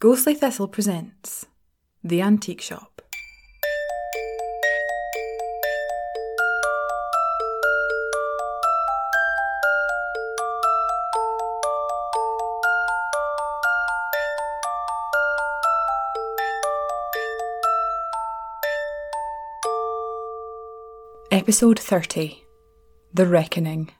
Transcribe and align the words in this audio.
Ghostly 0.00 0.34
Thistle 0.34 0.68
presents 0.68 1.46
The 2.04 2.22
Antique 2.22 2.60
Shop. 2.60 3.02
Episode 21.32 21.80
30 21.80 22.44
The 23.12 23.26
Reckoning. 23.26 23.90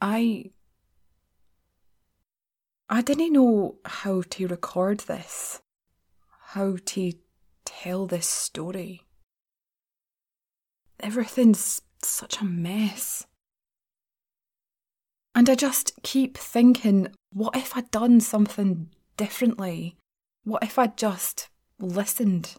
I. 0.00 0.50
I 2.90 3.02
didn't 3.02 3.34
know 3.34 3.76
how 3.84 4.22
to 4.30 4.48
record 4.48 5.00
this, 5.00 5.60
how 6.52 6.78
to 6.86 7.12
tell 7.66 8.06
this 8.06 8.26
story. 8.26 9.02
Everything's 10.98 11.82
such 12.02 12.40
a 12.40 12.46
mess. 12.46 13.26
And 15.34 15.50
I 15.50 15.54
just 15.54 16.02
keep 16.02 16.38
thinking, 16.38 17.08
what 17.30 17.54
if 17.54 17.76
I'd 17.76 17.90
done 17.90 18.20
something 18.20 18.88
differently? 19.18 19.96
What 20.44 20.64
if 20.64 20.78
I'd 20.78 20.96
just 20.96 21.50
listened? 21.78 22.54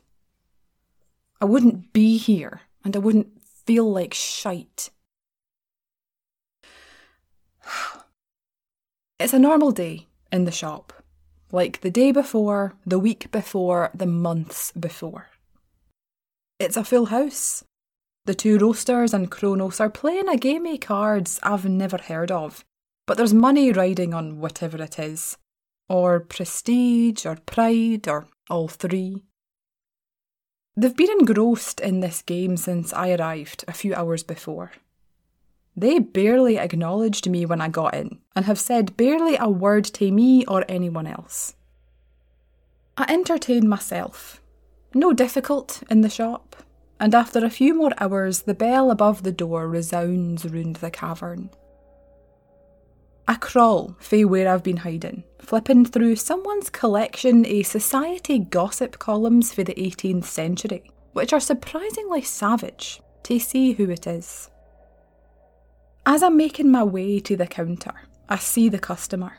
I 1.41 1.45
wouldn't 1.45 1.91
be 1.91 2.17
here 2.17 2.61
and 2.85 2.95
I 2.95 2.99
wouldn't 2.99 3.41
feel 3.65 3.91
like 3.91 4.13
shite. 4.13 4.91
It's 9.21 9.33
a 9.33 9.39
normal 9.39 9.71
day 9.71 10.07
in 10.31 10.45
the 10.45 10.51
shop, 10.51 10.93
like 11.51 11.81
the 11.81 11.91
day 11.91 12.11
before, 12.11 12.75
the 12.85 12.99
week 12.99 13.31
before, 13.31 13.91
the 13.93 14.05
months 14.05 14.71
before. 14.73 15.27
It's 16.59 16.77
a 16.77 16.83
full 16.83 17.07
house. 17.07 17.63
The 18.25 18.35
two 18.35 18.57
roasters 18.59 19.13
and 19.13 19.31
Kronos 19.31 19.79
are 19.79 19.89
playing 19.89 20.27
a 20.27 20.37
game 20.37 20.65
of 20.65 20.79
cards 20.81 21.39
I've 21.41 21.65
never 21.65 21.97
heard 21.97 22.31
of, 22.31 22.63
but 23.07 23.17
there's 23.17 23.33
money 23.33 23.71
riding 23.71 24.13
on 24.13 24.39
whatever 24.39 24.81
it 24.83 24.99
is, 24.99 25.37
or 25.87 26.19
prestige, 26.19 27.25
or 27.25 27.37
pride, 27.37 28.07
or 28.07 28.27
all 28.49 28.67
three. 28.67 29.23
They've 30.75 30.95
been 30.95 31.09
engrossed 31.19 31.79
in 31.79 32.01
this 32.01 32.21
game 32.21 32.55
since 32.55 32.93
I 32.93 33.11
arrived 33.15 33.65
a 33.67 33.73
few 33.73 33.95
hours 33.95 34.23
before. 34.23 34.71
They 35.75 35.99
barely 35.99 36.57
acknowledged 36.57 37.29
me 37.29 37.45
when 37.45 37.61
I 37.61 37.69
got 37.69 37.93
in 37.93 38.19
and 38.35 38.45
have 38.45 38.59
said 38.59 38.97
barely 38.97 39.37
a 39.37 39.49
word 39.49 39.85
to 39.85 40.11
me 40.11 40.45
or 40.45 40.65
anyone 40.67 41.07
else. 41.07 41.55
I 42.97 43.05
entertain 43.07 43.67
myself. 43.67 44.41
No 44.93 45.13
difficult 45.13 45.83
in 45.89 46.01
the 46.01 46.09
shop, 46.09 46.55
and 46.99 47.15
after 47.15 47.45
a 47.45 47.49
few 47.49 47.73
more 47.73 47.93
hours, 47.97 48.41
the 48.41 48.53
bell 48.53 48.91
above 48.91 49.23
the 49.23 49.31
door 49.31 49.67
resounds 49.67 50.45
round 50.45 50.77
the 50.77 50.91
cavern. 50.91 51.49
I 53.27 53.35
crawl 53.35 53.95
fae 53.99 54.23
where 54.23 54.51
I've 54.51 54.63
been 54.63 54.77
hiding, 54.77 55.23
flipping 55.39 55.85
through 55.85 56.15
someone's 56.15 56.71
collection 56.71 57.45
of 57.45 57.67
society 57.67 58.39
gossip 58.39 58.97
columns 58.97 59.53
for 59.53 59.63
the 59.63 59.75
18th 59.75 60.25
century, 60.25 60.91
which 61.13 61.31
are 61.31 61.39
surprisingly 61.39 62.23
savage, 62.23 63.01
to 63.23 63.39
see 63.39 63.73
who 63.73 63.89
it 63.89 64.07
is. 64.07 64.49
As 66.11 66.23
I'm 66.23 66.37
making 66.37 66.71
my 66.71 66.83
way 66.83 67.19
to 67.19 67.37
the 67.37 67.45
counter, 67.45 67.93
I 68.27 68.37
see 68.37 68.67
the 68.67 68.79
customer. 68.79 69.37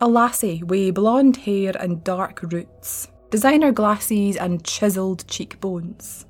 A 0.00 0.08
lassie 0.08 0.62
with 0.62 0.94
blonde 0.94 1.36
hair 1.36 1.74
and 1.78 2.02
dark 2.02 2.40
roots, 2.42 3.08
designer 3.28 3.70
glasses 3.70 4.38
and 4.38 4.64
chiselled 4.64 5.28
cheekbones. 5.28 6.24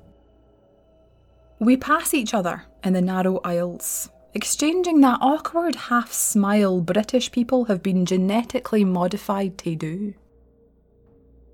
We 1.59 1.77
pass 1.77 2.13
each 2.13 2.33
other 2.33 2.63
in 2.83 2.91
the 2.91 3.01
narrow 3.01 3.39
aisles, 3.45 4.09
exchanging 4.33 4.99
that 4.99 5.19
awkward 5.21 5.75
half 5.75 6.11
smile 6.11 6.81
British 6.81 7.31
people 7.31 7.63
have 7.63 7.81
been 7.81 8.05
genetically 8.05 8.83
modified 8.83 9.57
to 9.59 9.73
do. 9.73 10.15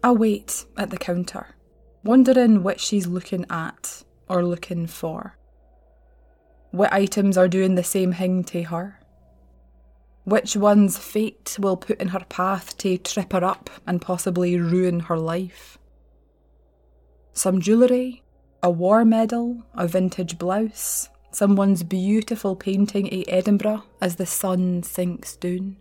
I 0.04 0.10
wait 0.14 0.66
at 0.76 0.90
the 0.90 0.98
counter, 0.98 1.46
wondering 2.04 2.64
what 2.64 2.80
she's 2.80 3.06
looking 3.06 3.46
at 3.52 4.04
or 4.28 4.44
looking 4.44 4.88
for. 4.88 5.36
What 6.72 6.94
items 6.94 7.38
are 7.38 7.48
doing 7.48 7.76
the 7.76 7.84
same 7.84 8.14
thing 8.14 8.44
to 8.46 8.64
her? 8.64 9.00
Which 10.24 10.56
one's 10.56 10.98
fate 10.98 11.58
will 11.60 11.78
put 11.78 12.00
in 12.00 12.10
her 12.10 12.26
path 12.30 12.78
to 12.78 12.98
trip 13.00 13.34
her 13.34 13.44
up 13.44 13.70
and 13.88 14.02
possibly 14.02 14.60
ruin 14.60 15.02
her 15.02 15.18
life? 15.18 15.80
Some 17.34 17.60
jewellery, 17.62 18.22
a 18.62 18.70
war 18.70 19.04
medal, 19.04 19.64
a 19.74 19.88
vintage 19.88 20.38
blouse, 20.38 21.10
someone's 21.32 21.82
beautiful 21.84 22.56
painting 22.56 23.08
of 23.12 23.26
Edinburgh 23.28 23.84
as 24.00 24.18
the 24.18 24.26
sun 24.26 24.84
sinks 24.84 25.36
down. 25.36 25.78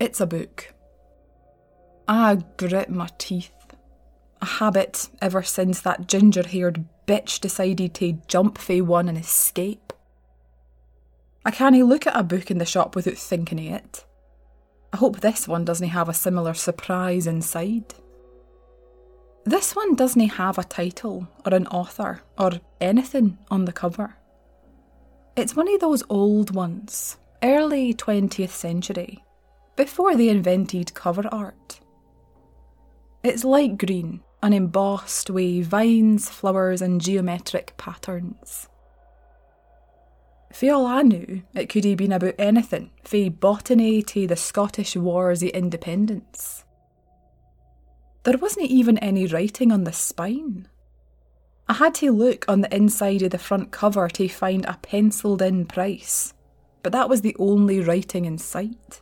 It's 0.00 0.20
a 0.20 0.26
book. 0.26 0.72
I 2.08 2.38
grit 2.56 2.88
my 2.88 3.08
teeth. 3.18 3.61
A 4.42 4.44
habit 4.44 5.08
ever 5.20 5.44
since 5.44 5.80
that 5.82 6.08
ginger 6.08 6.42
haired 6.42 6.84
bitch 7.06 7.38
decided 7.38 7.94
to 7.94 8.18
jump 8.26 8.58
fae 8.58 8.80
one 8.80 9.08
and 9.08 9.16
escape. 9.16 9.92
I 11.46 11.52
can't 11.52 11.76
look 11.86 12.08
at 12.08 12.18
a 12.18 12.24
book 12.24 12.50
in 12.50 12.58
the 12.58 12.66
shop 12.66 12.96
without 12.96 13.16
thinking 13.16 13.68
of 13.68 13.74
it. 13.76 14.04
I 14.92 14.96
hope 14.96 15.20
this 15.20 15.46
one 15.46 15.64
doesn't 15.64 15.90
have 15.90 16.08
a 16.08 16.14
similar 16.14 16.54
surprise 16.54 17.28
inside. 17.28 17.94
This 19.44 19.76
one 19.76 19.94
doesn't 19.94 20.20
have 20.20 20.58
a 20.58 20.64
title 20.64 21.28
or 21.46 21.54
an 21.54 21.68
author 21.68 22.22
or 22.36 22.50
anything 22.80 23.38
on 23.48 23.64
the 23.64 23.72
cover. 23.72 24.16
It's 25.36 25.54
one 25.54 25.72
of 25.72 25.78
those 25.78 26.02
old 26.10 26.52
ones, 26.52 27.16
early 27.44 27.94
20th 27.94 28.50
century, 28.50 29.22
before 29.76 30.16
they 30.16 30.30
invented 30.30 30.94
cover 30.94 31.28
art. 31.30 31.78
It's 33.22 33.44
light 33.44 33.78
green 33.78 34.20
and 34.42 34.52
embossed 34.52 35.30
with 35.30 35.66
vines, 35.66 36.28
flowers, 36.28 36.82
and 36.82 37.00
geometric 37.00 37.74
patterns. 37.76 38.68
For 40.52 40.70
all 40.70 40.86
I 40.86 41.02
knew, 41.02 41.42
it 41.54 41.68
could 41.68 41.84
have 41.84 41.96
been 41.96 42.12
about 42.12 42.34
anything, 42.38 42.90
fae 43.04 43.30
botany 43.30 44.02
to 44.02 44.26
the 44.26 44.36
Scottish 44.36 44.96
Wars 44.96 45.42
of 45.42 45.48
Independence. 45.50 46.64
There 48.24 48.36
wasn't 48.36 48.70
even 48.70 48.98
any 48.98 49.26
writing 49.26 49.72
on 49.72 49.84
the 49.84 49.92
spine. 49.92 50.68
I 51.68 51.74
had 51.74 51.94
to 51.96 52.12
look 52.12 52.44
on 52.48 52.60
the 52.60 52.74
inside 52.74 53.22
of 53.22 53.30
the 53.30 53.38
front 53.38 53.70
cover 53.70 54.08
to 54.08 54.28
find 54.28 54.66
a 54.66 54.78
penciled 54.82 55.40
in 55.40 55.64
price, 55.64 56.34
but 56.82 56.92
that 56.92 57.08
was 57.08 57.22
the 57.22 57.36
only 57.38 57.80
writing 57.80 58.26
in 58.26 58.36
sight. 58.36 59.00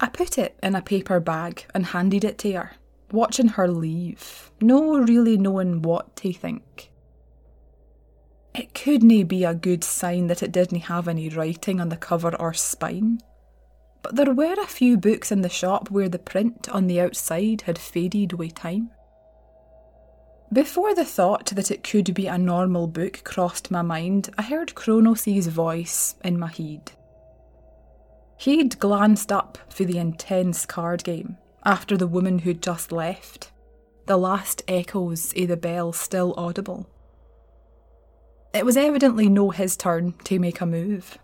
I 0.00 0.06
put 0.06 0.38
it 0.38 0.56
in 0.62 0.74
a 0.74 0.80
paper 0.80 1.20
bag 1.20 1.66
and 1.74 1.86
handed 1.86 2.24
it 2.24 2.38
to 2.38 2.52
her, 2.52 2.72
watching 3.12 3.48
her 3.48 3.68
leave, 3.68 4.50
no 4.60 4.98
really 4.98 5.36
knowing 5.36 5.82
what 5.82 6.14
to 6.16 6.32
think. 6.32 6.90
It 8.54 8.74
couldn't 8.74 9.26
be 9.26 9.44
a 9.44 9.54
good 9.54 9.84
sign 9.84 10.26
that 10.26 10.42
it 10.42 10.52
didn't 10.52 10.80
have 10.80 11.06
any 11.06 11.28
writing 11.28 11.80
on 11.80 11.90
the 11.90 11.96
cover 11.96 12.34
or 12.36 12.52
spine. 12.54 13.20
But 14.02 14.16
there 14.16 14.32
were 14.32 14.54
a 14.54 14.66
few 14.66 14.96
books 14.96 15.30
in 15.30 15.42
the 15.42 15.48
shop 15.48 15.90
where 15.90 16.08
the 16.08 16.18
print 16.18 16.68
on 16.70 16.86
the 16.86 17.00
outside 17.00 17.62
had 17.62 17.78
faded 17.78 18.32
with 18.32 18.54
time. 18.54 18.90
Before 20.52 20.94
the 20.94 21.04
thought 21.04 21.46
that 21.54 21.70
it 21.70 21.84
could 21.84 22.14
be 22.14 22.26
a 22.26 22.38
normal 22.38 22.86
book 22.86 23.22
crossed 23.22 23.70
my 23.70 23.82
mind, 23.82 24.30
I 24.38 24.42
heard 24.42 24.74
Kronos' 24.74 25.46
voice 25.46 26.14
in 26.24 26.38
my 26.38 26.50
head. 26.50 26.92
He'd 28.38 28.78
glanced 28.78 29.30
up 29.30 29.58
for 29.68 29.84
the 29.84 29.98
intense 29.98 30.64
card 30.64 31.04
game 31.04 31.36
after 31.64 31.96
the 31.96 32.06
woman 32.06 32.40
who'd 32.40 32.62
just 32.62 32.92
left, 32.92 33.50
the 34.06 34.16
last 34.16 34.62
echoes 34.68 35.32
of 35.36 35.48
the 35.48 35.56
bell 35.56 35.92
still 35.92 36.34
audible. 36.36 36.88
It 38.54 38.64
was 38.64 38.76
evidently 38.76 39.28
no 39.28 39.50
his 39.50 39.76
turn 39.76 40.14
to 40.24 40.38
make 40.38 40.60
a 40.60 40.66
move. 40.66 41.18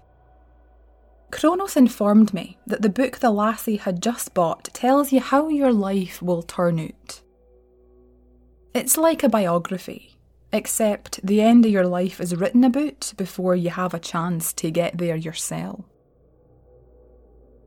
Kronos 1.31 1.77
informed 1.77 2.33
me 2.35 2.59
that 2.67 2.83
the 2.83 2.89
book 2.89 3.19
the 3.19 3.31
lassie 3.31 3.77
had 3.77 4.03
just 4.03 4.35
bought 4.35 4.65
tells 4.73 5.13
you 5.13 5.21
how 5.21 5.49
your 5.49 5.73
life 5.73 6.23
will 6.23 6.43
turn 6.43 6.79
out. 6.79 7.23
It's 8.75 8.97
like 8.97 9.23
a 9.23 9.29
biography, 9.29 10.17
except 10.53 11.25
the 11.27 11.41
end 11.41 11.65
of 11.65 11.73
your 11.73 11.87
life 11.87 12.21
is 12.21 12.37
written 12.37 12.63
about 12.65 13.15
before 13.17 13.57
you 13.57 13.71
have 13.71 13.95
a 13.95 13.99
chance 13.99 14.53
to 14.55 14.71
get 14.71 14.99
there 14.99 15.17
yourself. 15.17 15.85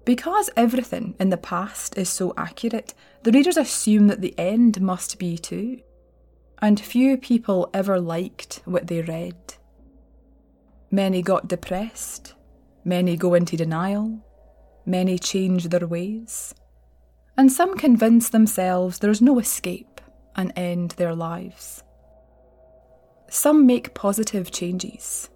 Because 0.08 0.50
everything 0.56 1.16
in 1.20 1.32
the 1.32 1.36
past 1.36 1.98
is 1.98 2.08
so 2.08 2.34
accurate, 2.38 2.94
the 3.24 3.32
readers 3.34 3.58
assume 3.58 4.08
that 4.08 4.22
the 4.22 4.34
end 4.40 4.80
must 4.80 5.20
be 5.20 5.38
too. 5.38 5.82
And 6.62 6.80
few 6.80 7.18
people 7.18 7.70
ever 7.74 8.00
liked 8.00 8.62
what 8.64 8.88
they 8.88 9.02
read. 9.02 9.36
Many 10.90 11.22
got 11.22 11.50
depressed, 11.50 12.36
Many 12.86 13.18
go 13.18 13.34
into 13.34 13.58
denial. 13.58 14.24
many 14.86 15.20
change 15.20 15.66
their 15.68 15.86
ways, 15.86 16.56
and 17.38 17.52
some 17.52 17.78
convince 17.78 18.30
themselves 18.30 19.00
there's 19.00 19.22
no 19.22 19.40
escape 19.40 20.00
and 20.38 20.54
end 20.56 20.92
their 20.92 21.14
lives. 21.14 21.84
Some 23.30 23.68
make 23.68 23.94
positive 23.94 24.52
changes, 24.52 25.30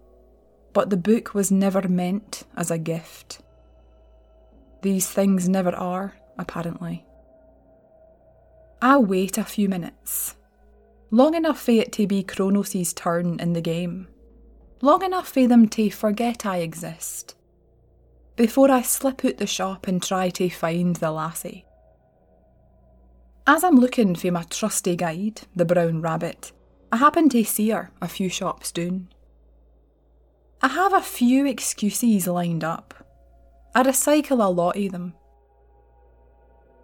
but 0.71 0.89
the 0.89 1.03
book 1.09 1.33
was 1.33 1.51
never 1.51 1.85
meant 1.89 2.43
as 2.55 2.71
a 2.71 2.77
gift. 2.77 3.41
These 4.81 5.09
things 5.09 5.47
never 5.47 5.75
are, 5.75 6.15
apparently. 6.37 7.05
I 8.81 8.97
wait 8.97 9.37
a 9.37 9.43
few 9.43 9.69
minutes, 9.69 10.35
long 11.11 11.35
enough 11.35 11.61
for 11.61 11.71
it 11.71 11.91
to 11.93 12.07
be 12.07 12.23
Kronos' 12.23 12.93
turn 12.93 13.39
in 13.39 13.53
the 13.53 13.61
game, 13.61 14.07
long 14.81 15.03
enough 15.03 15.29
for 15.29 15.45
them 15.45 15.69
to 15.69 15.91
forget 15.91 16.45
I 16.47 16.57
exist, 16.57 17.35
before 18.35 18.71
I 18.71 18.81
slip 18.81 19.23
out 19.23 19.37
the 19.37 19.45
shop 19.45 19.87
and 19.87 20.01
try 20.01 20.29
to 20.29 20.49
find 20.49 20.95
the 20.95 21.11
lassie. 21.11 21.65
As 23.45 23.63
I'm 23.63 23.75
looking 23.75 24.15
for 24.15 24.31
my 24.31 24.43
trusty 24.43 24.95
guide, 24.95 25.41
the 25.55 25.65
brown 25.65 26.01
rabbit, 26.01 26.51
I 26.91 26.97
happen 26.97 27.29
to 27.29 27.43
see 27.43 27.69
her 27.69 27.91
a 28.01 28.07
few 28.07 28.29
shops 28.29 28.71
down. 28.71 29.09
I 30.61 30.69
have 30.69 30.93
a 30.93 31.01
few 31.01 31.45
excuses 31.45 32.27
lined 32.27 32.63
up. 32.63 33.00
I 33.73 33.83
recycle 33.83 34.43
a 34.43 34.49
lot 34.49 34.77
of 34.77 34.91
them. 34.91 35.13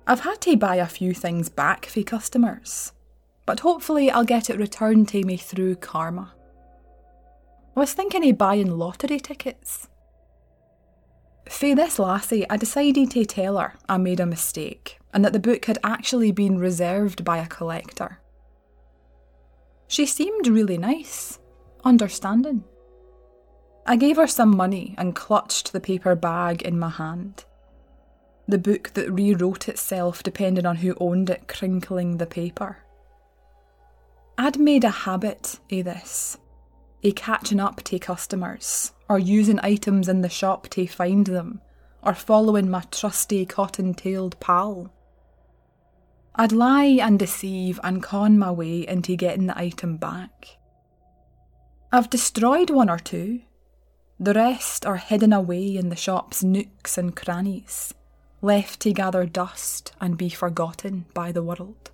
I've 0.06 0.22
had 0.22 0.40
to 0.42 0.56
buy 0.56 0.78
a 0.78 0.86
few 0.86 1.14
things 1.14 1.50
back 1.50 1.86
for 1.86 2.02
customers, 2.02 2.94
but 3.46 3.60
hopefully 3.60 4.10
I'll 4.10 4.24
get 4.24 4.50
it 4.50 4.58
returned 4.58 5.10
to 5.10 5.24
me 5.26 5.36
through 5.36 5.76
karma. 5.76 6.34
I 7.76 7.80
was 7.82 7.94
thinking 7.94 8.28
of 8.30 8.38
buying 8.38 8.72
lottery 8.72 9.20
tickets. 9.20 9.90
For 11.50 11.76
this 11.76 12.00
lassie, 12.00 12.50
I 12.50 12.58
decided 12.58 13.12
to 13.12 13.26
tell 13.26 13.58
her 13.58 13.74
I 13.90 13.98
made 13.98 14.20
a 14.20 14.26
mistake 14.26 14.98
and 15.14 15.26
that 15.26 15.34
the 15.34 15.40
book 15.40 15.66
had 15.66 15.80
actually 15.84 16.32
been 16.32 16.58
reserved 16.58 17.26
by 17.26 17.38
a 17.40 17.48
collector. 17.48 18.20
She 19.88 20.06
seemed 20.06 20.48
really 20.48 20.78
nice, 20.78 21.40
understanding. 21.84 22.64
I 23.90 23.96
gave 23.96 24.18
her 24.18 24.28
some 24.28 24.56
money 24.56 24.96
and 24.98 25.16
clutched 25.16 25.72
the 25.72 25.80
paper 25.80 26.14
bag 26.14 26.62
in 26.62 26.78
my 26.78 26.90
hand. 26.90 27.46
The 28.46 28.58
book 28.58 28.92
that 28.96 29.10
rewrote 29.10 29.70
itself 29.70 30.24
depending 30.24 30.66
on 30.66 30.76
who 30.76 30.98
owned 31.00 31.30
it, 31.30 31.48
crinkling 31.48 32.18
the 32.18 32.26
paper. 32.26 32.80
I'd 34.38 34.60
made 34.60 34.84
a 34.84 34.90
habit 34.90 35.60
of 35.72 35.86
this, 35.86 36.38
a 37.02 37.14
catching 37.14 37.62
up 37.62 37.82
to 37.84 37.98
customers, 37.98 38.92
or 39.08 39.20
using 39.20 39.60
items 39.64 40.10
in 40.10 40.20
the 40.22 40.30
shop 40.30 40.68
to 40.70 40.86
find 40.86 41.26
them, 41.26 41.62
or 42.04 42.14
following 42.14 42.70
my 42.70 42.82
trusty 42.92 43.46
cotton 43.46 43.94
tailed 43.94 44.38
pal. 44.42 44.94
I'd 46.36 46.52
lie 46.52 47.00
and 47.02 47.18
deceive 47.18 47.80
and 47.84 48.04
con 48.04 48.38
my 48.38 48.52
way 48.52 48.86
into 48.86 49.16
getting 49.16 49.48
the 49.48 49.58
item 49.58 49.96
back. 49.96 50.58
I've 51.92 52.10
destroyed 52.10 52.70
one 52.70 52.90
or 52.90 53.00
two. 53.00 53.42
The 54.20 54.34
rest 54.34 54.86
are 54.86 54.98
hidden 54.98 55.32
away 55.32 55.78
in 55.78 55.90
the 55.90 55.96
shop's 55.96 56.44
nooks 56.44 56.98
and 56.98 57.16
crannies, 57.16 57.94
left 58.42 58.80
to 58.82 58.94
gather 58.94 59.26
dust 59.26 59.94
and 60.02 60.18
be 60.18 60.30
forgotten 60.30 61.06
by 61.14 61.32
the 61.32 61.44
world. 61.44 61.92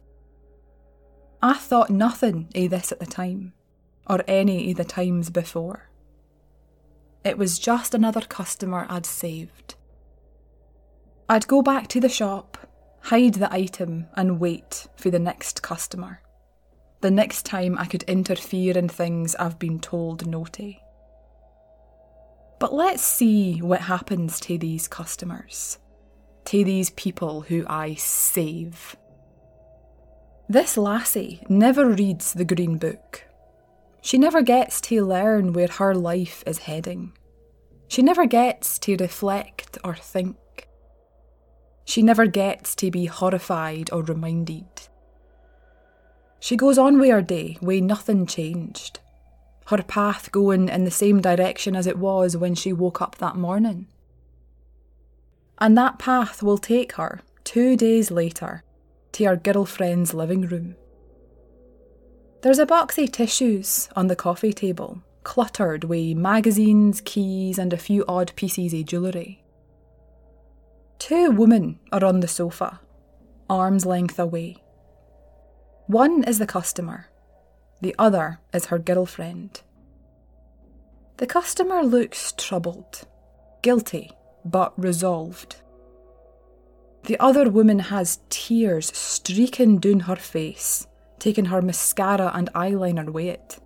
I 1.41 1.55
thought 1.55 1.89
nothing 1.89 2.47
of 2.55 2.69
this 2.69 2.91
at 2.91 2.99
the 2.99 3.05
time, 3.05 3.53
or 4.09 4.23
any 4.27 4.71
of 4.71 4.77
the 4.77 4.85
times 4.85 5.29
before. 5.29 5.89
It 7.25 7.37
was 7.37 7.59
just 7.59 7.93
another 7.93 8.21
customer 8.21 8.85
I'd 8.89 9.05
saved. 9.05 9.75
I'd 11.27 11.47
go 11.47 11.61
back 11.61 11.87
to 11.89 11.99
the 11.99 12.09
shop 12.09 12.57
hide 13.03 13.33
the 13.33 13.53
item, 13.53 14.07
and 14.15 14.39
wait 14.39 14.87
for 14.95 15.09
the 15.09 15.19
next 15.19 15.61
customer. 15.61 16.21
The 17.01 17.11
next 17.11 17.45
time 17.45 17.77
I 17.77 17.85
could 17.85 18.03
interfere 18.03 18.77
in 18.77 18.87
things 18.87 19.35
I've 19.35 19.59
been 19.59 19.79
told 19.79 20.25
no 20.25 20.45
to. 20.45 20.82
But 22.63 22.73
let's 22.73 23.03
see 23.03 23.61
what 23.61 23.81
happens 23.81 24.39
to 24.39 24.57
these 24.57 24.87
customers, 24.87 25.79
to 26.45 26.63
these 26.63 26.91
people 26.91 27.41
who 27.41 27.65
I 27.67 27.95
save. 27.95 28.95
This 30.47 30.77
lassie 30.77 31.43
never 31.49 31.89
reads 31.89 32.31
the 32.31 32.45
Green 32.45 32.77
Book. 32.77 33.25
She 34.01 34.17
never 34.17 34.41
gets 34.41 34.79
to 34.79 35.05
learn 35.05 35.51
where 35.51 35.67
her 35.67 35.93
life 35.93 36.41
is 36.47 36.59
heading. 36.59 37.11
She 37.89 38.01
never 38.01 38.25
gets 38.25 38.79
to 38.79 38.95
reflect 38.95 39.77
or 39.83 39.93
think. 39.93 40.69
She 41.83 42.01
never 42.01 42.27
gets 42.27 42.75
to 42.75 42.89
be 42.89 43.07
horrified 43.07 43.89
or 43.91 44.03
reminded. 44.03 44.87
She 46.39 46.55
goes 46.55 46.77
on 46.77 46.97
with 46.97 47.09
her 47.09 47.21
day, 47.21 47.57
way 47.61 47.81
nothing 47.81 48.25
changed. 48.25 49.01
Her 49.67 49.81
path 49.81 50.31
going 50.31 50.69
in 50.69 50.83
the 50.83 50.91
same 50.91 51.21
direction 51.21 51.75
as 51.75 51.87
it 51.87 51.97
was 51.97 52.35
when 52.35 52.55
she 52.55 52.73
woke 52.73 53.01
up 53.01 53.17
that 53.17 53.35
morning. 53.35 53.87
And 55.59 55.77
that 55.77 55.99
path 55.99 56.43
will 56.43 56.57
take 56.57 56.93
her, 56.93 57.21
two 57.43 57.77
days 57.77 58.11
later, 58.11 58.63
to 59.13 59.25
her 59.25 59.35
girlfriend's 59.35 60.13
living 60.13 60.41
room. 60.41 60.75
There's 62.41 62.59
a 62.59 62.65
box 62.65 62.97
of 62.97 63.11
tissues 63.11 63.87
on 63.95 64.07
the 64.07 64.17
coffee 64.17 64.51
table, 64.51 65.01
cluttered 65.23 65.85
with 65.85 66.17
magazines, 66.17 67.01
keys, 67.05 67.57
and 67.57 67.71
a 67.71 67.77
few 67.77 68.03
odd 68.07 68.33
pieces 68.35 68.73
of 68.73 68.85
jewellery. 68.85 69.43
Two 70.99 71.31
women 71.31 71.79
are 71.91 72.03
on 72.03 72.19
the 72.19 72.27
sofa, 72.27 72.81
arm's 73.49 73.85
length 73.85 74.19
away. 74.19 74.61
One 75.87 76.23
is 76.23 76.39
the 76.39 76.45
customer, 76.45 77.07
the 77.83 77.95
other 77.99 78.39
is 78.53 78.65
her 78.65 78.79
girlfriend. 78.79 79.61
The 81.17 81.27
customer 81.27 81.83
looks 81.83 82.33
troubled, 82.37 83.07
guilty, 83.61 84.11
but 84.43 84.73
resolved. 84.77 85.57
The 87.03 87.19
other 87.19 87.49
woman 87.49 87.79
has 87.79 88.19
tears 88.29 88.95
streaking 88.97 89.77
down 89.77 90.01
her 90.01 90.15
face, 90.15 90.87
taking 91.19 91.45
her 91.45 91.61
mascara 91.61 92.31
and 92.33 92.51
eyeliner 92.53 93.11
with 93.11 93.27
it. 93.27 93.59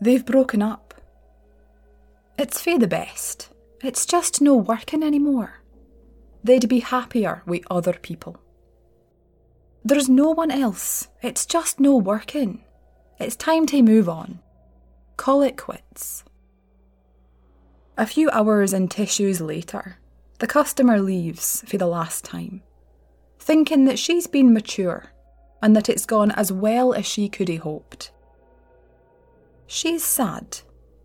They've 0.00 0.24
broken 0.24 0.62
up. 0.62 0.94
It's 2.38 2.60
for 2.60 2.78
the 2.78 2.86
best. 2.86 3.50
It's 3.82 4.06
just 4.06 4.40
no 4.40 4.54
working 4.54 5.02
anymore 5.02 5.64
they'd 6.44 6.68
be 6.68 6.80
happier 6.80 7.42
with 7.46 7.62
other 7.70 7.94
people. 7.94 8.36
There's 9.82 10.08
no 10.08 10.30
one 10.30 10.50
else. 10.50 11.08
It's 11.22 11.46
just 11.46 11.80
no 11.80 11.96
working. 11.96 12.62
It's 13.20 13.36
time 13.36 13.66
to 13.66 13.82
move 13.82 14.08
on. 14.08 14.40
Call 15.16 15.42
it 15.42 15.56
quits. 15.56 16.24
A 17.96 18.06
few 18.06 18.28
hours 18.30 18.72
and 18.72 18.90
tissues 18.90 19.40
later, 19.40 19.98
the 20.40 20.48
customer 20.48 21.00
leaves 21.00 21.62
for 21.66 21.78
the 21.78 21.86
last 21.86 22.24
time, 22.24 22.62
thinking 23.38 23.84
that 23.84 24.00
she's 24.00 24.26
been 24.26 24.52
mature 24.52 25.12
and 25.62 25.76
that 25.76 25.88
it's 25.88 26.06
gone 26.06 26.32
as 26.32 26.50
well 26.50 26.92
as 26.92 27.06
she 27.06 27.28
could 27.28 27.48
have 27.48 27.60
hoped. 27.60 28.10
She's 29.68 30.04
sad, 30.04 30.58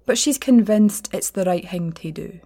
but 0.07 0.17
she's 0.17 0.39
convinced 0.39 1.13
it's 1.13 1.29
the 1.29 1.45
right 1.45 1.69
thing 1.69 1.91
to 1.93 2.11
do. 2.11 2.39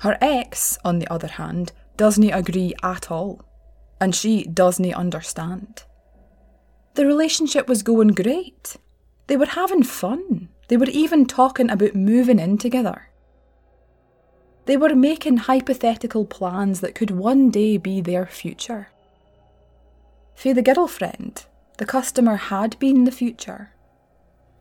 Her 0.00 0.18
ex, 0.20 0.78
on 0.84 0.98
the 0.98 1.10
other 1.10 1.26
hand, 1.26 1.72
doesn't 1.96 2.30
agree 2.30 2.74
at 2.82 3.10
all, 3.10 3.42
and 3.98 4.14
she 4.14 4.44
doesn't 4.44 4.94
understand. 4.94 5.84
The 6.94 7.06
relationship 7.06 7.68
was 7.68 7.82
going 7.82 8.08
great. 8.08 8.76
They 9.26 9.36
were 9.36 9.46
having 9.46 9.82
fun. 9.82 10.48
They 10.68 10.76
were 10.76 10.86
even 10.86 11.26
talking 11.26 11.70
about 11.70 11.94
moving 11.94 12.38
in 12.38 12.56
together. 12.58 13.08
They 14.66 14.76
were 14.76 14.94
making 14.94 15.38
hypothetical 15.38 16.24
plans 16.24 16.80
that 16.80 16.94
could 16.94 17.10
one 17.10 17.50
day 17.50 17.76
be 17.76 18.00
their 18.00 18.26
future. 18.26 18.88
For 20.34 20.54
the 20.54 20.62
girlfriend, 20.62 21.46
the 21.78 21.84
customer 21.84 22.36
had 22.36 22.78
been 22.78 23.04
the 23.04 23.10
future 23.10 23.70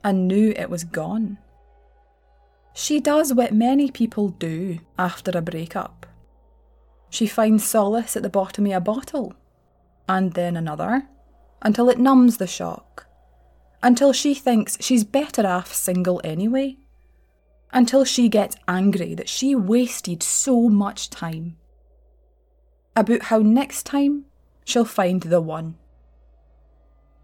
and 0.03 0.27
knew 0.27 0.51
it 0.51 0.69
was 0.69 0.83
gone. 0.83 1.37
She 2.73 2.99
does 2.99 3.33
what 3.33 3.53
many 3.53 3.91
people 3.91 4.29
do 4.29 4.79
after 4.97 5.31
a 5.35 5.41
breakup. 5.41 6.05
She 7.09 7.27
finds 7.27 7.63
solace 7.63 8.17
at 8.17 8.23
the 8.23 8.29
bottom 8.29 8.65
of 8.65 8.73
a 8.73 8.79
bottle, 8.81 9.33
and 10.09 10.33
then 10.33 10.57
another, 10.57 11.07
until 11.63 11.89
it 11.89 11.97
numbs 11.97 12.37
the 12.37 12.45
shock, 12.45 13.07
until 13.81 14.13
she 14.13 14.33
thinks 14.33 14.77
she's 14.79 15.03
better 15.03 15.47
off 15.47 15.73
single 15.73 16.21
anyway, 16.23 16.77
until 17.71 18.05
she 18.05 18.29
gets 18.29 18.55
angry 18.67 19.15
that 19.15 19.29
she 19.29 19.55
wasted 19.55 20.21
so 20.21 20.69
much 20.69 21.09
time. 21.09 21.57
About 22.95 23.23
how 23.23 23.39
next 23.39 23.85
time 23.85 24.25
she'll 24.65 24.85
find 24.85 25.21
the 25.21 25.41
one. 25.41 25.75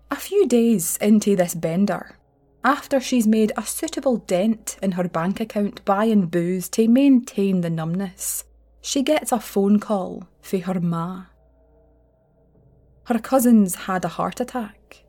A 0.09 0.15
few 0.15 0.47
days 0.47 0.97
into 0.97 1.35
this 1.35 1.53
bender, 1.53 2.15
after 2.63 2.99
she's 2.99 3.27
made 3.27 3.51
a 3.55 3.63
suitable 3.63 4.17
dent 4.17 4.77
in 4.81 4.93
her 4.93 5.07
bank 5.07 5.39
account 5.39 5.85
buying 5.85 6.25
booze 6.25 6.67
to 6.69 6.87
maintain 6.87 7.61
the 7.61 7.69
numbness, 7.69 8.45
she 8.81 9.03
gets 9.03 9.31
a 9.31 9.39
phone 9.39 9.79
call 9.79 10.27
for 10.41 10.57
her 10.59 10.79
ma. 10.79 11.25
Her 13.09 13.17
cousin's 13.17 13.73
had 13.73 14.05
a 14.05 14.07
heart 14.07 14.39
attack. 14.39 15.03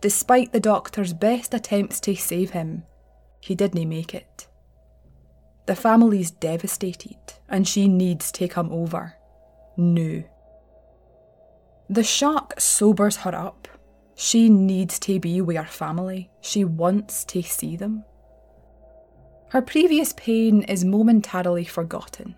Despite 0.00 0.54
the 0.54 0.60
doctor's 0.60 1.12
best 1.12 1.52
attempts 1.52 2.00
to 2.00 2.16
save 2.16 2.52
him, 2.52 2.84
he 3.38 3.54
didn't 3.54 3.86
make 3.86 4.14
it. 4.14 4.48
The 5.66 5.76
family's 5.76 6.30
devastated 6.30 7.18
and 7.50 7.68
she 7.68 7.86
needs 7.86 8.32
to 8.32 8.48
come 8.48 8.72
over. 8.72 9.12
No. 9.76 10.24
The 11.90 12.02
shock 12.02 12.58
sobers 12.58 13.16
her 13.16 13.34
up. 13.34 13.68
She 14.14 14.48
needs 14.48 14.98
to 15.00 15.20
be 15.20 15.42
with 15.42 15.58
her 15.58 15.64
family. 15.64 16.30
She 16.40 16.64
wants 16.64 17.26
to 17.26 17.42
see 17.42 17.76
them. 17.76 18.04
Her 19.50 19.60
previous 19.60 20.14
pain 20.14 20.62
is 20.62 20.82
momentarily 20.82 21.66
forgotten. 21.66 22.36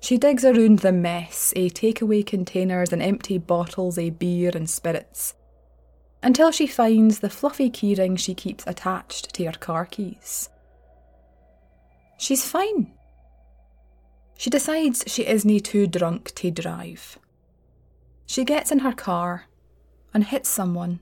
She 0.00 0.18
digs 0.18 0.44
around 0.44 0.80
the 0.80 0.92
mess 0.92 1.52
eh, 1.56 1.66
of 1.66 1.74
takeaway 1.74 2.24
containers 2.24 2.92
and 2.92 3.02
empty 3.02 3.38
bottles 3.38 3.98
of 3.98 4.18
beer 4.18 4.50
and 4.54 4.68
spirits 4.68 5.34
until 6.22 6.50
she 6.50 6.66
finds 6.66 7.20
the 7.20 7.30
fluffy 7.30 7.70
keyring 7.70 8.18
she 8.18 8.34
keeps 8.34 8.66
attached 8.66 9.32
to 9.34 9.44
her 9.44 9.52
car 9.52 9.86
keys. 9.86 10.48
She's 12.18 12.48
fine. 12.48 12.92
She 14.36 14.50
decides 14.50 15.04
she 15.06 15.26
isn't 15.26 15.64
too 15.64 15.86
drunk 15.86 16.34
to 16.34 16.50
drive. 16.50 17.18
She 18.26 18.44
gets 18.44 18.72
in 18.72 18.80
her 18.80 18.92
car 18.92 19.46
and 20.12 20.24
hits 20.24 20.48
someone. 20.48 21.00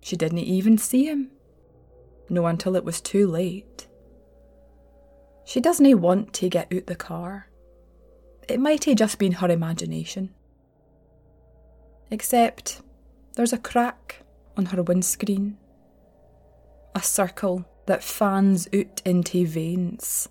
She 0.00 0.16
didn't 0.16 0.38
even 0.38 0.78
see 0.78 1.06
him. 1.06 1.30
No, 2.28 2.46
until 2.46 2.76
it 2.76 2.84
was 2.84 3.00
too 3.00 3.26
late. 3.26 3.88
She 5.44 5.60
doesn't 5.60 6.00
want 6.00 6.32
to 6.34 6.48
get 6.48 6.72
out 6.72 6.86
the 6.86 6.94
car. 6.94 7.49
It 8.50 8.58
might 8.58 8.82
have 8.86 8.96
just 8.96 9.20
been 9.20 9.34
her 9.34 9.48
imagination. 9.48 10.34
Except 12.10 12.82
there's 13.36 13.52
a 13.52 13.58
crack 13.58 14.24
on 14.56 14.66
her 14.66 14.82
windscreen. 14.82 15.56
A 16.96 17.00
circle 17.00 17.64
that 17.86 18.02
fans 18.02 18.66
out 18.74 19.02
into 19.04 19.46
veins. 19.46 20.28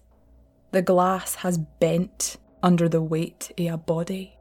The 0.71 0.81
glass 0.81 1.35
has 1.35 1.57
bent 1.57 2.35
under 2.61 2.89
the 2.89 3.01
weight 3.01 3.53
of 3.57 3.65
a 3.65 3.77
body. 3.77 4.37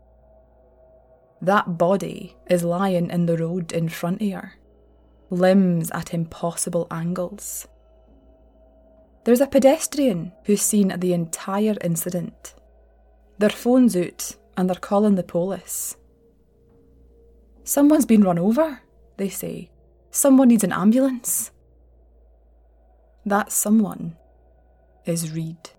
That 1.40 1.78
body 1.78 2.36
is 2.50 2.64
lying 2.64 3.10
in 3.10 3.26
the 3.26 3.38
road 3.38 3.70
in 3.70 3.88
front 3.88 4.20
of 4.22 4.32
her, 4.32 4.54
limbs 5.30 5.92
at 5.92 6.12
impossible 6.12 6.88
angles. 6.90 7.68
There's 9.22 9.40
a 9.40 9.46
pedestrian 9.46 10.32
who's 10.46 10.62
seen 10.62 10.92
the 10.98 11.12
entire 11.12 11.76
incident 11.80 12.54
their 13.38 13.50
phone's 13.50 13.96
out 13.96 14.36
and 14.56 14.68
they're 14.68 14.76
calling 14.76 15.14
the 15.14 15.22
police. 15.22 15.96
Someone's 17.62 18.06
been 18.06 18.24
run 18.24 18.38
over, 18.38 18.82
they 19.16 19.28
say. 19.28 19.70
Someone 20.10 20.48
needs 20.48 20.64
an 20.64 20.72
ambulance. 20.72 21.52
That 23.24 23.52
someone 23.52 24.16
is 25.04 25.32
Reid. 25.32 25.70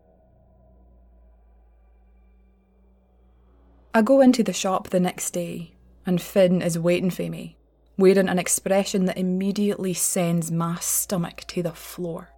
I 3.94 4.01
go 4.01 4.22
into 4.22 4.44
the 4.44 4.54
shop 4.54 4.89
the 4.89 5.00
next 5.00 5.32
day, 5.32 5.75
and 6.06 6.22
Finn 6.22 6.62
is 6.62 6.78
waiting 6.78 7.10
for 7.10 7.24
me, 7.24 7.58
wearing 7.98 8.30
an 8.30 8.39
expression 8.39 9.06
that 9.06 9.18
immediately 9.18 9.94
sends 9.94 10.51
my 10.51 10.78
stomach 10.80 11.44
to 11.48 11.63
the 11.63 11.72
floor. 11.74 12.30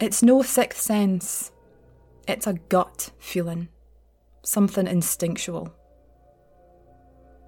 It's 0.00 0.22
no 0.22 0.42
sixth 0.42 0.80
sense, 0.80 1.50
it's 2.26 2.46
a 2.46 2.54
gut 2.54 3.10
feeling 3.18 3.68
something 4.44 4.86
instinctual. 4.86 5.74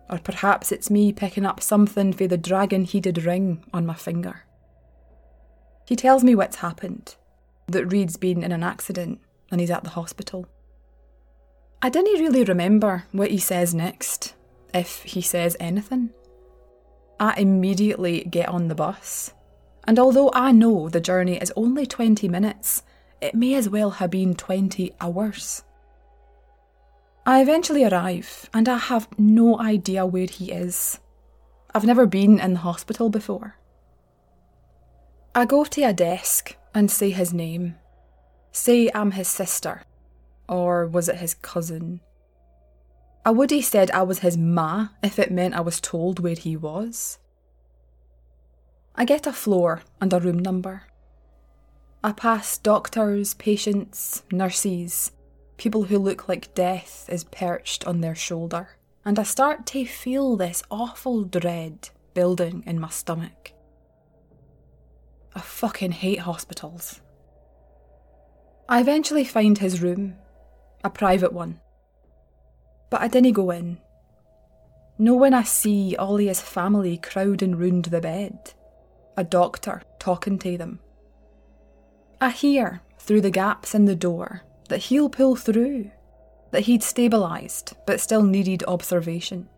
Or 0.09 0.19
perhaps 0.19 0.71
it's 0.71 0.91
me 0.91 1.13
picking 1.13 1.45
up 1.45 1.61
something 1.61 2.13
for 2.13 2.27
the 2.27 2.37
dragon 2.37 2.85
heated 2.85 3.25
ring 3.25 3.65
on 3.73 3.87
my 3.87 3.95
finger. 3.95 4.45
He 5.87 5.97
tells 5.97 6.25
me 6.25 6.35
what's 6.35 6.57
happened 6.57 7.17
that 7.69 7.87
Reed's 7.87 8.17
been 8.17 8.43
in 8.43 8.53
an 8.53 8.63
accident 8.63 9.21
and 9.51 9.61
he's 9.61 9.71
at 9.71 9.85
the 9.85 9.91
hospital. 9.91 10.47
I 11.83 11.89
didn't 11.89 12.21
really 12.21 12.45
remember 12.45 13.05
what 13.13 13.31
he 13.31 13.39
says 13.39 13.75
next, 13.75 14.35
if 14.73 15.03
he 15.03 15.21
says 15.21 15.57
anything. 15.61 16.11
I 17.21 17.35
immediately 17.37 18.25
get 18.25 18.49
on 18.49 18.69
the 18.69 18.75
bus, 18.75 19.33
and 19.85 19.99
although 19.99 20.31
I 20.35 20.53
know 20.53 20.89
the 20.89 21.01
journey 21.01 21.37
is 21.37 21.53
only 21.57 21.87
20 21.87 22.29
minutes, 22.29 22.83
it 23.21 23.35
may 23.35 23.55
as 23.55 23.69
well 23.69 23.91
have 23.91 24.11
been 24.11 24.35
20 24.35 24.93
hours. 25.01 25.63
I 27.29 27.43
eventually 27.43 27.83
arrive, 27.83 28.49
and 28.55 28.69
I 28.69 28.79
have 28.79 29.09
no 29.19 29.59
idea 29.59 30.07
where 30.07 30.27
he 30.27 30.53
is. 30.53 31.01
I've 31.75 31.85
never 31.85 32.07
been 32.07 32.39
in 32.39 32.53
the 32.53 32.61
hospital 32.61 33.11
before. 33.11 33.57
I 35.35 35.45
go 35.45 35.65
to 35.65 35.83
a 35.83 35.93
desk 35.93 36.55
and 36.73 36.89
say 36.89 37.11
his 37.11 37.35
name. 37.35 37.75
Say 38.53 38.89
I'm 38.95 39.11
his 39.11 39.27
sister. 39.27 39.83
Or 40.49 40.87
was 40.87 41.09
it 41.09 41.17
his 41.17 41.35
cousin? 41.35 42.01
I 43.25 43.33
would 43.33 43.51
have 43.51 43.65
said 43.65 43.91
I 43.91 44.05
was 44.05 44.21
his 44.21 44.39
ma 44.39 44.91
if 45.03 45.19
it 45.19 45.33
meant 45.33 45.55
I 45.55 45.63
was 45.63 45.81
told 45.81 46.21
where 46.21 46.37
he 46.37 46.57
was. 46.57 47.19
I 48.95 49.05
get 49.05 49.27
a 49.27 49.33
floor 49.33 49.83
and 50.01 50.13
a 50.13 50.21
room 50.21 50.39
number. 50.39 50.85
I 52.05 52.13
pass 52.13 52.57
doctors, 52.57 53.35
patients, 53.35 54.23
nurses, 54.31 55.11
people 55.57 55.85
who 55.85 55.99
look 55.99 56.29
like 56.29 56.55
death 56.55 57.09
is 57.11 57.25
perched 57.25 57.87
on 57.87 58.01
their 58.01 58.15
shoulder, 58.15 58.71
and 59.05 59.19
I 59.19 59.23
start 59.23 59.67
to 59.67 59.85
feel 59.85 60.37
this 60.37 60.63
awful 60.71 61.25
dread 61.25 61.91
building 62.15 62.63
in 62.67 62.81
my 62.81 62.89
stomach. 62.89 63.53
I 65.35 65.41
fucking 65.41 65.93
hate 65.93 66.21
hospitals. 66.21 67.01
I 68.69 68.81
eventually 68.81 69.25
find 69.25 69.59
his 69.59 69.81
room, 69.81 70.17
a 70.83 70.91
private 70.91 71.33
one. 71.33 71.61
But 72.91 73.03
I 73.03 73.09
didn't 73.09 73.33
go 73.33 73.51
in. 73.51 73.79
No 74.99 75.15
when 75.15 75.35
I 75.35 75.43
see 75.43 75.95
all 75.95 76.17
his 76.17 76.41
family 76.41 76.97
crowding 76.97 77.57
round 77.57 77.87
the 77.87 78.01
bed, 78.01 78.55
a 79.17 79.25
doctor 79.25 79.83
talking 79.99 80.39
to 80.39 80.57
them. 80.57 80.81
I 82.21 82.31
hear, 82.31 82.81
through 82.99 83.21
the 83.21 83.31
gaps 83.31 83.75
in 83.75 83.85
the 83.85 83.95
door, 83.95 84.43
that 84.69 84.85
he'll 84.85 85.09
pull 85.09 85.37
through, 85.37 85.91
that 86.51 86.63
he'd 86.63 86.83
stabilised 86.83 87.75
but 87.87 88.01
still 88.01 88.23
needed 88.23 88.65
observation. 88.67 89.49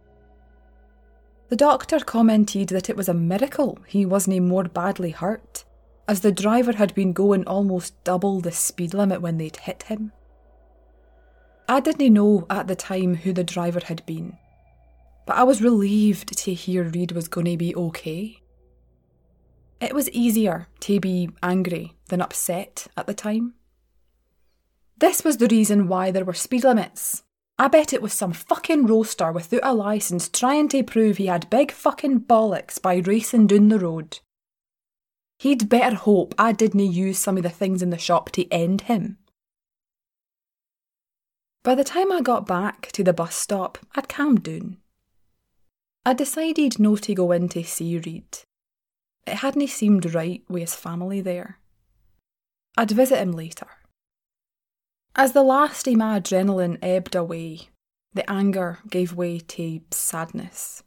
The 1.48 1.56
doctor 1.56 1.98
commented 2.00 2.68
that 2.68 2.90
it 2.90 2.96
was 2.96 3.08
a 3.08 3.14
miracle 3.14 3.78
he 3.86 4.04
wasn't 4.04 4.42
more 4.42 4.64
badly 4.64 5.10
hurt, 5.10 5.64
as 6.06 6.20
the 6.20 6.32
driver 6.32 6.72
had 6.72 6.94
been 6.94 7.12
going 7.12 7.46
almost 7.46 8.02
double 8.04 8.40
the 8.40 8.52
speed 8.52 8.92
limit 8.92 9.22
when 9.22 9.38
they'd 9.38 9.56
hit 9.56 9.84
him. 9.84 10.12
I 11.68 11.80
didn't 11.80 12.12
know 12.12 12.46
at 12.48 12.66
the 12.66 12.76
time 12.76 13.14
who 13.14 13.32
the 13.32 13.44
driver 13.44 13.80
had 13.84 14.04
been, 14.06 14.36
but 15.26 15.36
I 15.36 15.42
was 15.42 15.62
relieved 15.62 16.36
to 16.38 16.54
hear 16.54 16.84
Reed 16.84 17.12
was 17.12 17.28
going 17.28 17.46
to 17.46 17.56
be 17.56 17.76
okay. 17.76 18.40
It 19.80 19.94
was 19.94 20.10
easier 20.10 20.66
to 20.80 20.98
be 20.98 21.30
angry 21.42 21.94
than 22.08 22.20
upset 22.20 22.88
at 22.96 23.06
the 23.06 23.14
time. 23.14 23.54
This 24.98 25.22
was 25.22 25.36
the 25.36 25.46
reason 25.46 25.86
why 25.86 26.10
there 26.10 26.24
were 26.24 26.34
speed 26.34 26.64
limits. 26.64 27.22
I 27.56 27.68
bet 27.68 27.92
it 27.92 28.02
was 28.02 28.12
some 28.12 28.32
fucking 28.32 28.86
roaster 28.86 29.30
without 29.32 29.60
a 29.62 29.72
licence 29.72 30.28
trying 30.28 30.68
to 30.70 30.82
prove 30.82 31.16
he 31.16 31.26
had 31.26 31.50
big 31.50 31.72
fucking 31.72 32.20
bollocks 32.20 32.80
by 32.80 32.96
racing 32.96 33.48
down 33.48 33.68
the 33.68 33.78
road. 33.78 34.20
He'd 35.38 35.68
better 35.68 35.94
hope 35.94 36.34
I 36.36 36.52
didn't 36.52 36.80
use 36.92 37.18
some 37.18 37.36
of 37.36 37.44
the 37.44 37.48
things 37.48 37.80
in 37.80 37.90
the 37.90 37.98
shop 37.98 38.30
to 38.32 38.50
end 38.52 38.82
him. 38.82 39.18
By 41.62 41.74
the 41.76 41.84
time 41.84 42.10
I 42.10 42.20
got 42.20 42.46
back 42.46 42.90
to 42.92 43.04
the 43.04 43.12
bus 43.12 43.34
stop, 43.34 43.78
I'd 43.94 44.08
calmed 44.08 44.42
down. 44.42 44.78
I 46.04 46.14
decided 46.14 46.80
not 46.80 47.02
to 47.02 47.14
go 47.14 47.30
in 47.32 47.48
to 47.50 47.62
see 47.62 47.98
Reid. 47.98 48.38
It 49.26 49.34
hadn't 49.34 49.68
seemed 49.68 50.14
right 50.14 50.42
with 50.48 50.62
his 50.62 50.74
family 50.74 51.20
there. 51.20 51.58
I'd 52.76 52.90
visit 52.90 53.18
him 53.18 53.32
later. 53.32 53.66
As 55.18 55.32
the 55.32 55.42
last 55.42 55.88
of 55.88 55.96
my 55.96 56.20
adrenaline 56.20 56.78
ebbed 56.80 57.16
away, 57.16 57.70
the 58.14 58.30
anger 58.30 58.78
gave 58.88 59.14
way 59.14 59.40
to 59.40 59.80
sadness. 59.90 60.84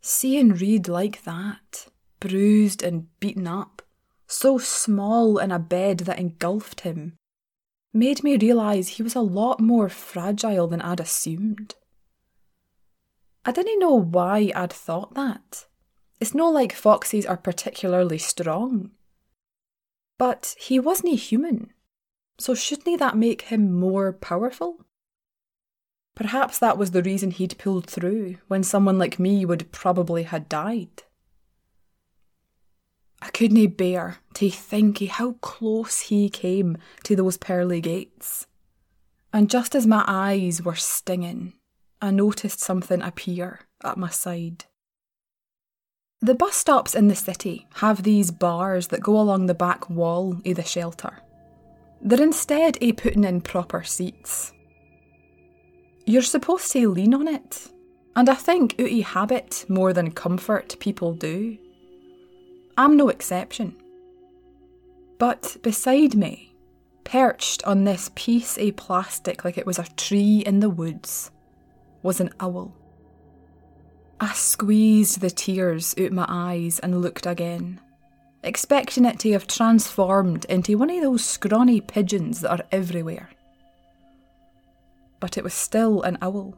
Seeing 0.00 0.50
Reid 0.50 0.86
like 0.86 1.24
that, 1.24 1.88
bruised 2.20 2.80
and 2.80 3.08
beaten 3.18 3.48
up, 3.48 3.82
so 4.28 4.56
small 4.56 5.38
in 5.38 5.50
a 5.50 5.58
bed 5.58 5.98
that 6.06 6.20
engulfed 6.20 6.82
him, 6.82 7.14
made 7.92 8.22
me 8.22 8.36
realise 8.36 8.86
he 8.86 9.02
was 9.02 9.16
a 9.16 9.20
lot 9.20 9.58
more 9.58 9.88
fragile 9.88 10.68
than 10.68 10.80
I'd 10.80 11.00
assumed. 11.00 11.74
I 13.44 13.50
didn't 13.50 13.80
know 13.80 13.96
why 13.96 14.52
I'd 14.54 14.72
thought 14.72 15.14
that. 15.14 15.66
It's 16.20 16.36
not 16.36 16.54
like 16.54 16.72
foxes 16.72 17.26
are 17.26 17.36
particularly 17.36 18.18
strong. 18.18 18.92
But 20.18 20.54
he 20.56 20.78
wasn't 20.78 21.18
human 21.18 21.72
so 22.42 22.54
shouldn't 22.54 22.98
that 22.98 23.16
make 23.16 23.42
him 23.42 23.78
more 23.78 24.12
powerful? 24.12 24.84
Perhaps 26.14 26.58
that 26.58 26.76
was 26.76 26.90
the 26.90 27.02
reason 27.02 27.30
he'd 27.30 27.58
pulled 27.58 27.86
through 27.86 28.36
when 28.48 28.62
someone 28.62 28.98
like 28.98 29.18
me 29.18 29.44
would 29.44 29.72
probably 29.72 30.24
had 30.24 30.48
died. 30.48 31.04
I 33.22 33.30
couldn't 33.30 33.76
bear 33.76 34.18
to 34.34 34.50
think 34.50 35.00
how 35.06 35.32
close 35.40 36.00
he 36.00 36.28
came 36.28 36.76
to 37.04 37.14
those 37.14 37.36
pearly 37.36 37.80
gates. 37.80 38.46
And 39.32 39.48
just 39.48 39.74
as 39.74 39.86
my 39.86 40.04
eyes 40.06 40.60
were 40.60 40.74
stinging, 40.74 41.54
I 42.00 42.10
noticed 42.10 42.58
something 42.58 43.00
appear 43.00 43.60
at 43.84 43.96
my 43.96 44.10
side. 44.10 44.64
The 46.20 46.34
bus 46.34 46.56
stops 46.56 46.94
in 46.94 47.08
the 47.08 47.14
city 47.14 47.68
have 47.76 48.02
these 48.02 48.30
bars 48.30 48.88
that 48.88 49.00
go 49.00 49.18
along 49.18 49.46
the 49.46 49.54
back 49.54 49.88
wall 49.88 50.40
of 50.44 50.56
the 50.56 50.64
shelter. 50.64 51.22
They're 52.02 52.22
instead 52.22 52.78
a 52.80 52.92
putting 52.92 53.24
in 53.24 53.40
proper 53.40 53.84
seats. 53.84 54.52
You're 56.04 56.22
supposed 56.22 56.72
to 56.72 56.90
lean 56.90 57.14
on 57.14 57.28
it, 57.28 57.68
and 58.16 58.28
I 58.28 58.34
think 58.34 58.76
ooty 58.76 59.04
habit 59.04 59.64
more 59.68 59.92
than 59.92 60.10
comfort 60.10 60.76
people 60.80 61.14
do. 61.14 61.56
I'm 62.76 62.96
no 62.96 63.08
exception. 63.08 63.76
But 65.18 65.56
beside 65.62 66.16
me, 66.16 66.56
perched 67.04 67.62
on 67.64 67.84
this 67.84 68.10
piece 68.16 68.58
of 68.58 68.76
plastic 68.76 69.44
like 69.44 69.56
it 69.56 69.66
was 69.66 69.78
a 69.78 69.86
tree 69.96 70.42
in 70.44 70.58
the 70.58 70.70
woods, 70.70 71.30
was 72.02 72.18
an 72.18 72.30
owl. 72.40 72.74
I 74.20 74.32
squeezed 74.32 75.20
the 75.20 75.30
tears 75.30 75.94
out 76.00 76.10
my 76.10 76.26
eyes 76.28 76.80
and 76.80 77.00
looked 77.00 77.26
again, 77.26 77.80
expecting 78.42 79.04
it 79.04 79.18
to 79.20 79.32
have 79.32 79.46
transformed 79.46 80.44
into 80.46 80.78
one 80.78 80.90
of 80.90 81.02
those 81.02 81.24
scrawny 81.24 81.80
pigeons 81.80 82.40
that 82.40 82.60
are 82.60 82.66
everywhere. 82.72 83.30
But 85.20 85.38
it 85.38 85.44
was 85.44 85.54
still 85.54 86.02
an 86.02 86.18
owl. 86.20 86.56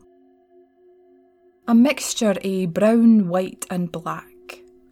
A 1.66 1.74
mixture 1.74 2.34
of 2.42 2.74
brown, 2.74 3.28
white, 3.28 3.66
and 3.70 3.90
black 3.90 4.26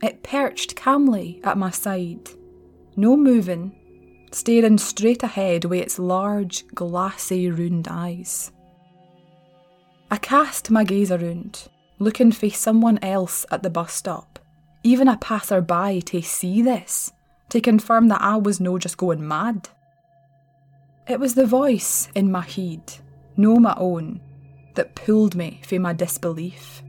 it 0.02 0.24
perched 0.24 0.74
calmly 0.74 1.40
at 1.44 1.56
my 1.56 1.70
side, 1.70 2.28
no 2.96 3.16
moving, 3.16 3.72
staring 4.32 4.76
straight 4.76 5.22
ahead 5.22 5.64
with 5.64 5.80
its 5.80 5.98
large, 5.98 6.66
glassy, 6.74 7.48
round 7.48 7.86
eyes. 7.88 8.50
I 10.10 10.16
cast 10.16 10.72
my 10.72 10.82
gaze 10.82 11.12
around, 11.12 11.68
looking 12.00 12.32
for 12.32 12.50
someone 12.50 12.98
else 13.00 13.46
at 13.52 13.62
the 13.62 13.70
bus 13.70 13.92
stop, 13.92 14.31
even 14.82 15.08
a 15.08 15.16
passer-by 15.16 16.00
to 16.00 16.22
see 16.22 16.62
this, 16.62 17.12
to 17.50 17.60
confirm 17.60 18.08
that 18.08 18.22
I 18.22 18.36
was 18.36 18.60
no 18.60 18.78
just 18.78 18.96
going 18.96 19.26
mad. 19.26 19.68
It 21.08 21.20
was 21.20 21.34
the 21.34 21.46
voice 21.46 22.08
in 22.14 22.30
my 22.30 22.42
head, 22.42 22.94
no 23.36 23.56
my 23.56 23.74
own, 23.76 24.20
that 24.74 24.94
pulled 24.94 25.34
me 25.34 25.60
from 25.66 25.82
my 25.82 25.92
disbelief. 25.92 26.82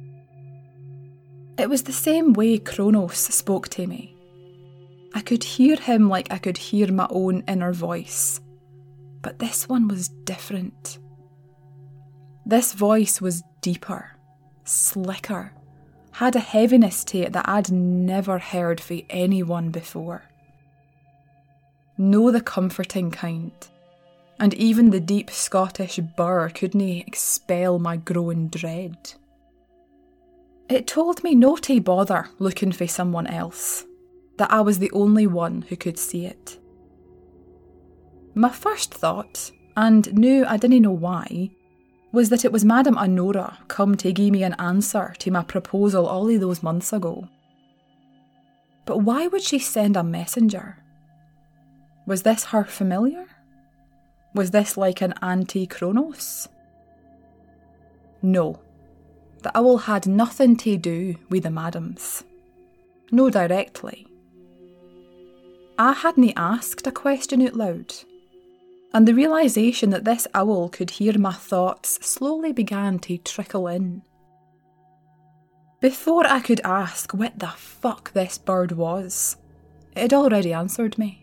It 1.57 1.69
was 1.69 1.83
the 1.83 1.93
same 1.93 2.33
way 2.33 2.57
Kronos 2.57 3.17
spoke 3.17 3.69
to 3.69 3.85
me. 3.85 4.15
I 5.13 5.21
could 5.21 5.43
hear 5.43 5.75
him 5.75 6.09
like 6.09 6.31
I 6.31 6.39
could 6.39 6.57
hear 6.57 6.91
my 6.91 7.07
own 7.09 7.43
inner 7.47 7.73
voice. 7.73 8.39
But 9.21 9.39
this 9.39 9.69
one 9.69 9.87
was 9.87 10.09
different. 10.09 10.97
This 12.45 12.73
voice 12.73 13.21
was 13.21 13.43
deeper, 13.61 14.17
slicker, 14.63 15.53
had 16.13 16.35
a 16.35 16.39
heaviness 16.39 17.03
to 17.03 17.19
it 17.19 17.33
that 17.33 17.49
I'd 17.49 17.71
never 17.71 18.37
heard 18.37 18.79
from 18.79 19.01
anyone 19.09 19.69
before. 19.71 20.23
No, 21.97 22.31
the 22.31 22.41
comforting 22.41 23.11
kind, 23.11 23.51
and 24.39 24.53
even 24.53 24.89
the 24.89 24.99
deep 24.99 25.29
Scottish 25.29 25.97
burr 25.97 26.49
couldn't 26.49 26.81
expel 26.81 27.79
my 27.79 27.97
growing 27.97 28.47
dread. 28.47 29.13
It 30.69 30.87
told 30.87 31.23
me 31.23 31.35
not 31.35 31.63
to 31.63 31.81
bother 31.81 32.29
looking 32.39 32.71
for 32.71 32.87
someone 32.87 33.27
else, 33.27 33.85
that 34.37 34.51
I 34.51 34.61
was 34.61 34.79
the 34.79 34.91
only 34.91 35.27
one 35.27 35.63
who 35.63 35.75
could 35.75 35.97
see 35.97 36.25
it. 36.25 36.59
My 38.35 38.49
first 38.49 38.93
thought, 38.93 39.51
and 39.75 40.11
knew 40.13 40.45
I 40.45 40.57
didn't 40.57 40.81
know 40.81 40.91
why, 40.91 41.51
was 42.13 42.29
that 42.29 42.45
it 42.45 42.51
was 42.51 42.63
Madame 42.63 42.97
Honora 42.97 43.57
come 43.67 43.95
to 43.97 44.13
give 44.13 44.31
me 44.31 44.43
an 44.43 44.53
answer 44.59 45.13
to 45.17 45.31
my 45.31 45.43
proposal 45.43 46.05
all 46.05 46.29
of 46.29 46.39
those 46.39 46.63
months 46.63 46.93
ago. 46.93 47.27
But 48.85 48.99
why 48.99 49.27
would 49.27 49.41
she 49.41 49.57
send 49.57 49.97
a 49.97 50.03
messenger? 50.03 50.77
Was 52.05 52.21
this 52.21 52.45
her 52.45 52.63
familiar? 52.63 53.25
Was 54.35 54.51
this 54.51 54.77
like 54.77 55.01
an 55.01 55.15
anti 55.23 55.65
Kronos? 55.65 56.47
No, 58.21 58.61
the 59.41 59.57
owl 59.57 59.77
had 59.77 60.07
nothing 60.07 60.55
to 60.57 60.77
do 60.77 61.15
with 61.29 61.43
the 61.43 61.49
madams. 61.49 62.23
No 63.11 63.29
directly. 63.29 64.07
I 65.79 65.93
hadn't 65.93 66.33
asked 66.37 66.85
a 66.85 66.91
question 66.91 67.41
out 67.41 67.55
loud, 67.55 67.93
and 68.93 69.07
the 69.07 69.15
realisation 69.15 69.89
that 69.89 70.05
this 70.05 70.27
owl 70.33 70.69
could 70.69 70.91
hear 70.91 71.17
my 71.17 71.33
thoughts 71.33 72.05
slowly 72.05 72.51
began 72.53 72.99
to 72.99 73.17
trickle 73.17 73.67
in. 73.67 74.03
Before 75.81 76.25
I 76.25 76.39
could 76.39 76.61
ask 76.63 77.13
what 77.13 77.39
the 77.39 77.47
fuck 77.47 78.13
this 78.13 78.37
bird 78.37 78.71
was, 78.73 79.37
it 79.95 80.01
had 80.01 80.13
already 80.13 80.53
answered 80.53 80.97
me. 80.97 81.19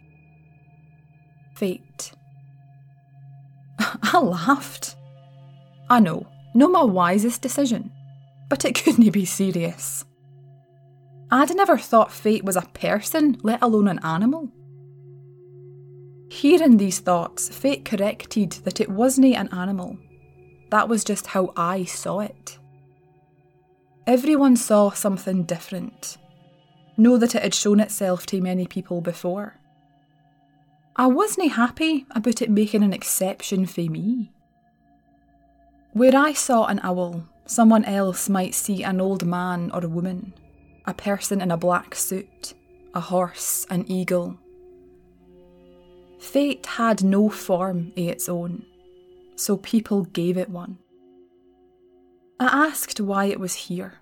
Fate. 1.57 2.13
I 3.79 4.19
laughed. 4.19 4.97
I 5.89 6.01
know, 6.01 6.27
not 6.55 6.71
my 6.73 6.83
wisest 6.85 7.41
decision 7.43 7.93
but 8.51 8.65
it 8.67 8.75
couldn't 8.85 9.09
be 9.11 9.25
serious. 9.25 10.05
I'd 11.31 11.57
never 11.57 11.79
thought 11.79 12.13
fate 12.13 12.45
was 12.45 12.57
a 12.57 12.69
person, 12.75 13.39
let 13.43 13.63
alone 13.63 13.89
an 13.89 14.01
animal. 14.03 14.51
Hearing 16.31 16.77
these 16.77 17.01
thoughts, 17.01 17.49
fate 17.49 17.85
corrected 17.85 18.53
that 18.65 18.81
it 18.81 18.89
wasn't 18.89 19.35
an 19.35 19.49
animal. 19.49 19.99
That 20.71 20.89
was 20.89 21.05
just 21.05 21.29
how 21.29 21.53
I 21.57 21.85
saw 21.85 22.21
it. 22.21 22.59
Everyone 24.07 24.57
saw 24.57 24.91
something 24.91 25.43
different. 25.45 26.17
Know 26.97 27.19
that 27.19 27.35
it 27.35 27.43
had 27.43 27.55
shown 27.55 27.81
itself 27.81 28.27
to 28.27 28.41
many 28.41 28.67
people 28.67 29.01
before. 29.01 29.57
I 30.97 31.07
wasn't 31.07 31.53
happy 31.53 32.07
about 32.11 32.41
it 32.43 32.51
making 32.51 32.83
an 32.83 32.93
exception 32.93 33.67
for 33.67 33.83
me. 33.83 34.33
Where 35.93 36.17
I 36.17 36.33
saw 36.33 36.67
an 36.67 36.81
owl, 36.83 37.25
Someone 37.51 37.85
else 37.85 38.29
might 38.29 38.55
see 38.55 38.85
an 38.85 39.01
old 39.01 39.27
man 39.27 39.73
or 39.75 39.85
a 39.85 39.89
woman, 39.89 40.33
a 40.87 40.95
person 40.95 41.41
in 41.41 41.51
a 41.51 41.57
black 41.57 41.97
suit, 41.97 42.55
a 42.95 43.01
horse, 43.01 43.67
an 43.71 43.91
eagle. 43.91 44.39
Fate 46.21 46.67
had 46.67 47.03
no 47.03 47.29
form 47.29 47.93
of 47.97 47.99
its 47.99 48.29
own, 48.29 48.65
so 49.37 49.57
people 49.57 50.05
gave 50.05 50.37
it 50.37 50.51
one. 50.51 50.79
I 52.39 52.67
asked 52.69 53.01
why 53.01 53.25
it 53.25 53.41
was 53.41 53.55
here. 53.55 53.95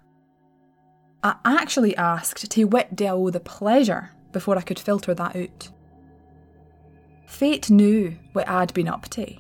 I 1.23 1.37
actually 1.45 1.97
asked 1.97 2.51
to 2.51 2.69
I 2.75 3.07
owe 3.09 3.31
the 3.31 3.41
pleasure 3.41 4.11
before 4.33 4.59
I 4.59 4.63
could 4.63 4.79
filter 4.79 5.15
that 5.15 5.37
out. 5.37 5.71
Fate 7.27 7.71
knew 7.71 8.17
what 8.33 8.49
I'd 8.49 8.75
been 8.75 8.89
up 8.89 9.09
to 9.11 9.37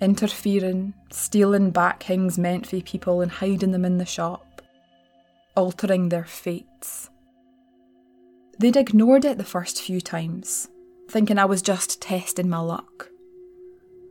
interfering, 0.00 0.92
stealing 1.10 1.70
back 1.70 2.02
things 2.02 2.38
meant 2.38 2.66
for 2.66 2.80
people 2.80 3.20
and 3.20 3.30
hiding 3.30 3.70
them 3.70 3.84
in 3.84 3.98
the 3.98 4.04
shop, 4.04 4.62
altering 5.56 6.08
their 6.08 6.24
fates. 6.24 7.10
They'd 8.58 8.76
ignored 8.76 9.24
it 9.24 9.38
the 9.38 9.44
first 9.44 9.80
few 9.80 10.00
times, 10.00 10.68
thinking 11.10 11.38
I 11.38 11.44
was 11.44 11.62
just 11.62 12.00
testing 12.00 12.48
my 12.48 12.58
luck. 12.58 13.10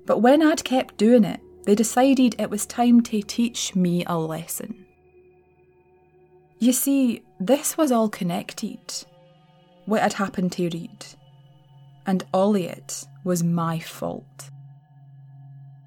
But 0.05 0.19
when 0.19 0.41
I'd 0.41 0.63
kept 0.63 0.97
doing 0.97 1.23
it, 1.23 1.39
they 1.65 1.75
decided 1.75 2.35
it 2.37 2.49
was 2.49 2.65
time 2.65 3.01
to 3.01 3.21
teach 3.21 3.75
me 3.75 4.03
a 4.05 4.17
lesson. 4.17 4.85
You 6.59 6.73
see, 6.73 7.23
this 7.39 7.77
was 7.77 7.91
all 7.91 8.09
connected. 8.09 8.79
What 9.85 10.01
had 10.01 10.13
happened 10.13 10.51
to 10.53 10.63
Reed. 10.69 11.05
And 12.05 12.25
all 12.33 12.55
it 12.55 13.05
was 13.23 13.43
my 13.43 13.79
fault. 13.79 14.49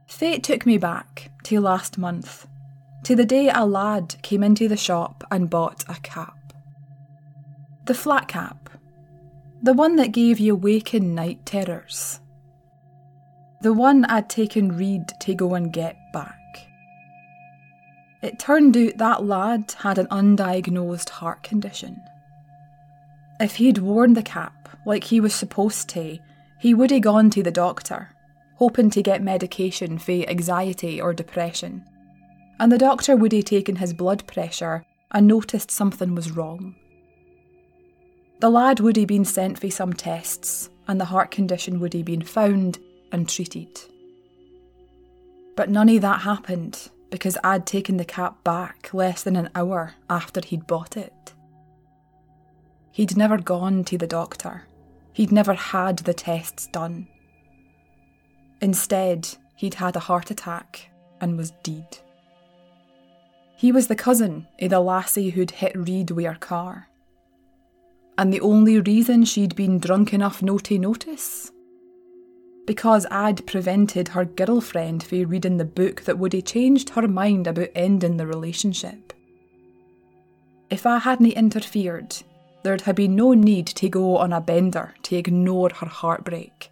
Fate 0.06 0.42
took 0.42 0.64
me 0.64 0.78
back 0.78 1.30
to 1.44 1.60
last 1.60 1.98
month, 1.98 2.46
to 3.04 3.14
the 3.14 3.24
day 3.24 3.50
a 3.50 3.64
lad 3.64 4.16
came 4.22 4.42
into 4.42 4.68
the 4.68 4.76
shop 4.76 5.24
and 5.30 5.50
bought 5.50 5.84
a 5.88 5.94
cap. 5.96 6.36
The 7.84 7.94
flat 7.94 8.28
cap, 8.28 8.65
the 9.62 9.72
one 9.72 9.96
that 9.96 10.12
gave 10.12 10.38
you 10.38 10.54
waking 10.54 11.14
night 11.14 11.44
terrors. 11.44 12.20
The 13.62 13.72
one 13.72 14.04
I'd 14.04 14.28
taken 14.28 14.76
Reed 14.76 15.08
to 15.20 15.34
go 15.34 15.54
and 15.54 15.72
get 15.72 15.96
back. 16.12 16.38
It 18.22 18.38
turned 18.38 18.76
out 18.76 18.98
that 18.98 19.24
lad 19.24 19.74
had 19.78 19.98
an 19.98 20.06
undiagnosed 20.06 21.08
heart 21.08 21.42
condition. 21.42 22.00
If 23.40 23.56
he'd 23.56 23.78
worn 23.78 24.14
the 24.14 24.22
cap 24.22 24.68
like 24.86 25.04
he 25.04 25.20
was 25.20 25.34
supposed 25.34 25.88
to, 25.90 26.18
he 26.58 26.74
would 26.74 26.90
have 26.90 27.02
gone 27.02 27.30
to 27.30 27.42
the 27.42 27.50
doctor 27.50 28.16
hoping 28.56 28.90
to 28.90 29.02
get 29.02 29.22
medication 29.22 29.98
for 29.98 30.12
anxiety 30.12 31.00
or 31.00 31.12
depression. 31.12 31.84
And 32.58 32.72
the 32.72 32.78
doctor 32.78 33.14
would 33.14 33.32
have 33.32 33.44
taken 33.44 33.76
his 33.76 33.92
blood 33.92 34.26
pressure 34.26 34.84
and 35.12 35.26
noticed 35.26 35.70
something 35.70 36.14
was 36.14 36.30
wrong. 36.30 36.74
The 38.38 38.50
lad 38.50 38.80
would 38.80 38.96
have 38.96 39.06
been 39.06 39.24
sent 39.24 39.58
for 39.58 39.70
some 39.70 39.94
tests, 39.94 40.68
and 40.86 41.00
the 41.00 41.06
heart 41.06 41.30
condition 41.30 41.80
would 41.80 41.94
have 41.94 42.04
been 42.04 42.22
found 42.22 42.78
and 43.10 43.28
treated. 43.28 43.80
But 45.56 45.70
none 45.70 45.88
of 45.88 46.02
that 46.02 46.20
happened 46.20 46.90
because 47.10 47.38
I'd 47.42 47.66
taken 47.66 47.96
the 47.96 48.04
cap 48.04 48.44
back 48.44 48.92
less 48.92 49.22
than 49.22 49.36
an 49.36 49.48
hour 49.54 49.94
after 50.10 50.40
he'd 50.44 50.66
bought 50.66 50.96
it. 50.96 51.32
He'd 52.90 53.16
never 53.16 53.38
gone 53.38 53.84
to 53.84 53.96
the 53.96 54.06
doctor. 54.06 54.64
He'd 55.12 55.32
never 55.32 55.54
had 55.54 56.00
the 56.00 56.14
tests 56.14 56.66
done. 56.66 57.08
Instead, 58.60 59.28
he'd 59.54 59.74
had 59.74 59.96
a 59.96 60.00
heart 60.00 60.30
attack 60.30 60.90
and 61.20 61.38
was 61.38 61.52
dead. 61.62 61.98
He 63.56 63.72
was 63.72 63.86
the 63.86 63.96
cousin 63.96 64.46
of 64.60 64.70
the 64.70 64.80
lassie 64.80 65.30
who'd 65.30 65.52
hit 65.52 65.74
Reed 65.74 66.10
with 66.10 66.26
her 66.26 66.34
car. 66.34 66.88
And 68.18 68.32
the 68.32 68.40
only 68.40 68.80
reason 68.80 69.24
she'd 69.24 69.54
been 69.54 69.78
drunk 69.78 70.14
enough 70.14 70.42
no 70.42 70.58
to 70.58 70.78
notice? 70.78 71.52
Because 72.66 73.06
I'd 73.10 73.46
prevented 73.46 74.08
her 74.08 74.24
girlfriend 74.24 75.02
from 75.02 75.28
reading 75.28 75.58
the 75.58 75.64
book 75.64 76.02
that 76.02 76.18
would 76.18 76.32
have 76.32 76.46
changed 76.46 76.90
her 76.90 77.06
mind 77.06 77.46
about 77.46 77.68
ending 77.74 78.16
the 78.16 78.26
relationship. 78.26 79.12
If 80.70 80.86
I 80.86 80.98
hadn't 80.98 81.32
interfered, 81.32 82.16
there'd 82.62 82.80
have 82.82 82.96
been 82.96 83.14
no 83.14 83.34
need 83.34 83.66
to 83.68 83.88
go 83.88 84.16
on 84.16 84.32
a 84.32 84.40
bender 84.40 84.94
to 85.04 85.16
ignore 85.16 85.70
her 85.74 85.86
heartbreak. 85.86 86.70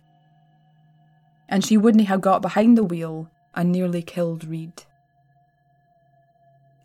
And 1.48 1.64
she 1.64 1.76
wouldn't 1.76 2.09
have 2.09 2.20
got 2.22 2.42
behind 2.42 2.76
the 2.76 2.83
wheel 2.83 3.30
and 3.54 3.70
nearly 3.70 4.02
killed 4.02 4.44
Reed. 4.44 4.83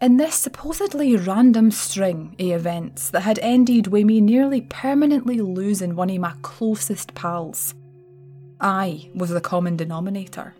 In 0.01 0.15
this 0.15 0.35
supposedly 0.35 1.17
random 1.17 1.71
string 1.71 2.33
of 2.39 2.45
events 2.45 3.09
that 3.09 3.23
had 3.23 3.37
ended 3.39 3.87
with 3.87 4.05
me 4.05 4.21
nearly 4.21 4.61
permanently 4.61 5.41
losing 5.41 5.93
one 5.93 6.09
of 6.09 6.19
my 6.19 6.33
closest 6.41 7.13
pals, 7.15 7.75
I 8.61 9.09
was 9.13 9.29
the 9.29 9.41
common 9.41 9.75
denominator. 9.75 10.55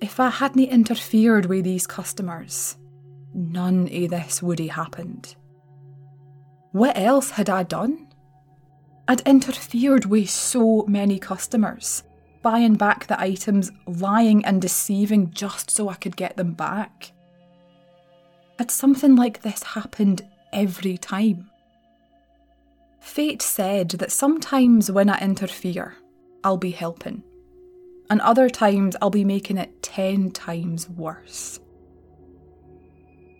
If 0.00 0.18
I 0.18 0.30
hadn't 0.30 0.64
interfered 0.64 1.46
with 1.46 1.62
these 1.62 1.86
customers, 1.86 2.76
none 3.34 3.88
of 3.92 4.10
this 4.10 4.42
would 4.42 4.58
have 4.58 4.70
happened. 4.70 5.36
What 6.72 6.98
else 6.98 7.30
had 7.30 7.48
I 7.48 7.62
done? 7.62 8.08
I'd 9.06 9.20
interfered 9.20 10.06
with 10.06 10.28
so 10.28 10.84
many 10.88 11.20
customers, 11.20 12.02
buying 12.42 12.74
back 12.74 13.06
the 13.06 13.20
items, 13.20 13.70
lying 13.86 14.44
and 14.44 14.60
deceiving 14.60 15.30
just 15.30 15.70
so 15.70 15.88
I 15.88 15.94
could 15.94 16.16
get 16.16 16.36
them 16.36 16.54
back. 16.54 17.12
Had 18.60 18.70
something 18.70 19.16
like 19.16 19.40
this 19.40 19.62
happened 19.62 20.20
every 20.52 20.98
time? 20.98 21.50
Fate 23.00 23.40
said 23.40 23.88
that 23.92 24.12
sometimes 24.12 24.90
when 24.90 25.08
I 25.08 25.18
interfere, 25.18 25.94
I'll 26.44 26.58
be 26.58 26.72
helping, 26.72 27.22
and 28.10 28.20
other 28.20 28.50
times 28.50 28.96
I'll 29.00 29.08
be 29.08 29.24
making 29.24 29.56
it 29.56 29.82
ten 29.82 30.30
times 30.30 30.90
worse. 30.90 31.58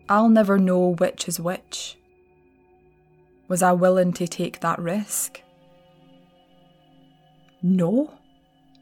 I'll 0.09 0.31
never 0.31 0.59
know 0.59 0.95
which 0.95 1.29
is 1.29 1.39
which. 1.39 1.99
Was 3.47 3.63
I 3.63 3.73
willing 3.73 4.15
to 4.15 4.27
take 4.27 4.61
that 4.61 4.79
risk? 4.79 5.43
No. 7.63 8.15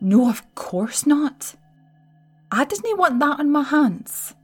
No, 0.00 0.30
of 0.30 0.54
course 0.54 1.04
not. 1.04 1.56
I 2.52 2.64
didn't 2.64 2.96
want 2.96 3.18
that 3.18 3.40
on 3.40 3.50
my 3.50 3.64
hands. 3.64 4.34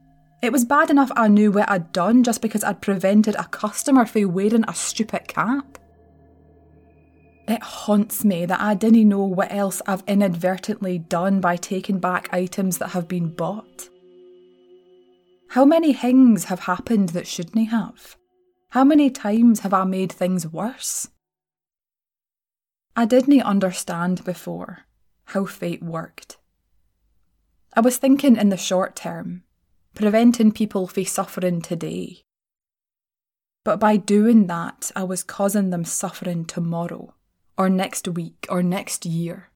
It 0.44 0.52
was 0.52 0.66
bad 0.66 0.90
enough 0.90 1.10
I 1.16 1.28
knew 1.28 1.50
what 1.50 1.70
I'd 1.70 1.90
done 1.90 2.22
just 2.22 2.42
because 2.42 2.62
I'd 2.62 2.82
prevented 2.82 3.34
a 3.36 3.44
customer 3.44 4.04
from 4.04 4.34
wearing 4.34 4.66
a 4.68 4.74
stupid 4.74 5.26
cap. 5.26 5.78
It 7.48 7.62
haunts 7.62 8.26
me 8.26 8.44
that 8.44 8.60
I 8.60 8.74
didn't 8.74 9.08
know 9.08 9.24
what 9.24 9.50
else 9.50 9.80
I've 9.86 10.04
inadvertently 10.06 10.98
done 10.98 11.40
by 11.40 11.56
taking 11.56 11.98
back 11.98 12.28
items 12.30 12.76
that 12.76 12.88
have 12.88 13.08
been 13.08 13.34
bought. 13.34 13.88
How 15.48 15.64
many 15.64 15.94
things 15.94 16.44
have 16.44 16.60
happened 16.60 17.08
that 17.10 17.26
shouldn't 17.26 17.70
have? 17.70 18.16
How 18.68 18.84
many 18.84 19.08
times 19.08 19.60
have 19.60 19.72
I 19.72 19.84
made 19.84 20.12
things 20.12 20.46
worse? 20.46 21.08
I 22.94 23.06
didn't 23.06 23.40
understand 23.40 24.22
before 24.24 24.80
how 25.24 25.46
fate 25.46 25.82
worked. 25.82 26.36
I 27.72 27.80
was 27.80 27.96
thinking 27.96 28.36
in 28.36 28.50
the 28.50 28.58
short 28.58 28.94
term, 28.94 29.42
preventing 29.94 30.52
people 30.52 30.86
from 30.86 31.04
suffering 31.04 31.62
today. 31.62 32.22
But 33.64 33.80
by 33.80 33.96
doing 33.96 34.46
that, 34.48 34.90
I 34.94 35.04
was 35.04 35.22
causing 35.22 35.70
them 35.70 35.84
suffering 35.84 36.44
tomorrow, 36.44 37.14
or 37.56 37.70
next 37.70 38.08
week, 38.08 38.46
or 38.50 38.62
next 38.62 39.06
year. 39.06 39.50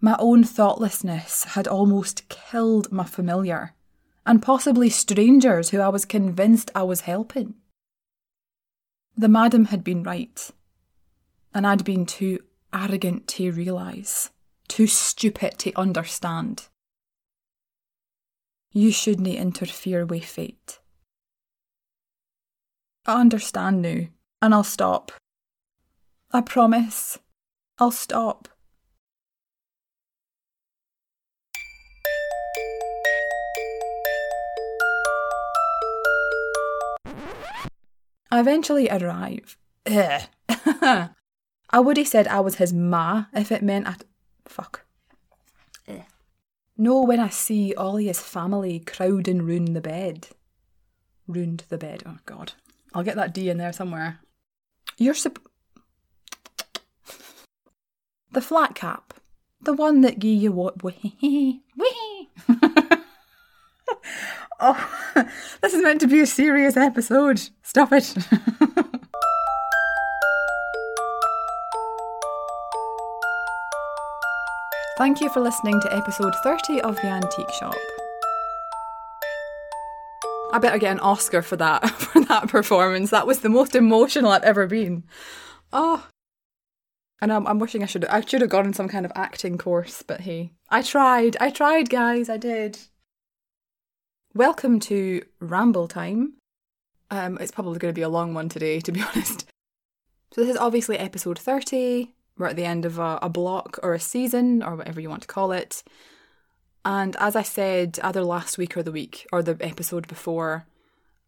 My 0.00 0.16
own 0.18 0.44
thoughtlessness 0.44 1.44
had 1.44 1.68
almost 1.68 2.28
killed 2.28 2.90
my 2.90 3.04
familiar, 3.04 3.74
and 4.26 4.42
possibly 4.42 4.90
strangers 4.90 5.70
who 5.70 5.80
I 5.80 5.88
was 5.88 6.04
convinced 6.04 6.70
I 6.74 6.82
was 6.82 7.02
helping. 7.02 7.54
The 9.16 9.28
madam 9.28 9.66
had 9.66 9.84
been 9.84 10.02
right, 10.02 10.50
and 11.54 11.66
I'd 11.66 11.84
been 11.84 12.04
too 12.04 12.40
arrogant 12.74 13.28
to 13.28 13.52
realise, 13.52 14.30
too 14.68 14.86
stupid 14.86 15.58
to 15.60 15.72
understand. 15.78 16.68
You 18.76 18.92
shouldn't 18.92 19.26
interfere 19.26 20.04
with 20.04 20.26
fate. 20.26 20.80
I 23.06 23.18
understand 23.22 23.80
now, 23.80 24.00
and 24.42 24.52
I'll 24.52 24.64
stop. 24.64 25.12
I 26.30 26.42
promise. 26.42 27.18
I'll 27.78 27.90
stop. 27.90 28.50
I 38.30 38.40
eventually 38.40 38.90
arrive. 38.90 39.56
I 39.86 41.08
would 41.74 41.96
have 41.96 42.08
said 42.08 42.28
I 42.28 42.40
was 42.40 42.56
his 42.56 42.74
ma 42.74 43.24
if 43.32 43.50
it 43.50 43.62
meant 43.62 43.88
I'd 43.88 44.04
Fuck. 44.44 44.85
No, 46.78 47.02
when 47.02 47.20
I 47.20 47.30
see 47.30 47.74
all 47.74 47.96
his 47.96 48.20
family 48.20 48.80
crowding 48.80 49.46
round 49.46 49.74
the 49.74 49.80
bed. 49.80 50.28
Round 51.26 51.64
the 51.68 51.78
bed. 51.78 52.02
Oh, 52.04 52.18
God. 52.26 52.52
I'll 52.94 53.02
get 53.02 53.16
that 53.16 53.32
D 53.32 53.48
in 53.48 53.56
there 53.58 53.72
somewhere. 53.72 54.20
You're 54.98 55.14
sup. 55.14 55.38
The 58.32 58.42
flat 58.42 58.74
cap. 58.74 59.14
The 59.60 59.72
one 59.72 60.02
that 60.02 60.18
gave 60.18 60.42
you 60.42 60.52
what? 60.52 60.82
Wee. 60.82 61.14
Wee. 61.76 62.30
oh, 64.60 65.12
this 65.62 65.74
is 65.74 65.82
meant 65.82 66.00
to 66.00 66.06
be 66.06 66.20
a 66.20 66.26
serious 66.26 66.76
episode. 66.76 67.40
Stop 67.62 67.92
it. 67.92 68.14
Thank 74.96 75.20
you 75.20 75.28
for 75.28 75.40
listening 75.40 75.78
to 75.82 75.94
episode 75.94 76.34
30 76.42 76.80
of 76.80 76.96
The 76.96 77.08
Antique 77.08 77.50
Shop. 77.50 77.76
I 80.54 80.58
better 80.58 80.78
get 80.78 80.92
an 80.92 81.00
Oscar 81.00 81.42
for 81.42 81.56
that 81.56 81.90
for 81.98 82.24
that 82.24 82.48
performance. 82.48 83.10
That 83.10 83.26
was 83.26 83.40
the 83.40 83.50
most 83.50 83.74
emotional 83.74 84.30
I've 84.30 84.42
ever 84.42 84.66
been. 84.66 85.04
Oh, 85.70 86.06
and 87.20 87.30
I'm, 87.30 87.46
I'm 87.46 87.58
wishing 87.58 87.82
I 87.82 87.86
should 87.86 88.06
I 88.06 88.22
should 88.22 88.40
have 88.40 88.48
gone 88.48 88.64
on 88.64 88.72
some 88.72 88.88
kind 88.88 89.04
of 89.04 89.12
acting 89.14 89.58
course, 89.58 90.02
but 90.02 90.22
hey, 90.22 90.52
I 90.70 90.80
tried. 90.80 91.36
I 91.40 91.50
tried, 91.50 91.90
guys. 91.90 92.30
I 92.30 92.38
did. 92.38 92.78
Welcome 94.32 94.80
to 94.80 95.20
Ramble 95.40 95.88
Time. 95.88 96.38
Um, 97.10 97.36
it's 97.38 97.52
probably 97.52 97.78
going 97.78 97.92
to 97.92 97.98
be 97.98 98.02
a 98.02 98.08
long 98.08 98.32
one 98.32 98.48
today, 98.48 98.80
to 98.80 98.92
be 98.92 99.02
honest. 99.14 99.44
So 100.32 100.40
this 100.40 100.48
is 100.48 100.56
obviously 100.56 100.96
episode 100.96 101.38
30. 101.38 102.15
We're 102.38 102.46
at 102.46 102.56
the 102.56 102.64
end 102.64 102.84
of 102.84 102.98
a, 102.98 103.18
a 103.22 103.28
block 103.28 103.78
or 103.82 103.94
a 103.94 104.00
season 104.00 104.62
or 104.62 104.76
whatever 104.76 105.00
you 105.00 105.08
want 105.08 105.22
to 105.22 105.28
call 105.28 105.52
it. 105.52 105.82
And 106.84 107.16
as 107.16 107.34
I 107.34 107.42
said, 107.42 107.98
either 108.02 108.22
last 108.22 108.58
week 108.58 108.76
or 108.76 108.82
the 108.82 108.92
week 108.92 109.26
or 109.32 109.42
the 109.42 109.56
episode 109.60 110.06
before, 110.06 110.66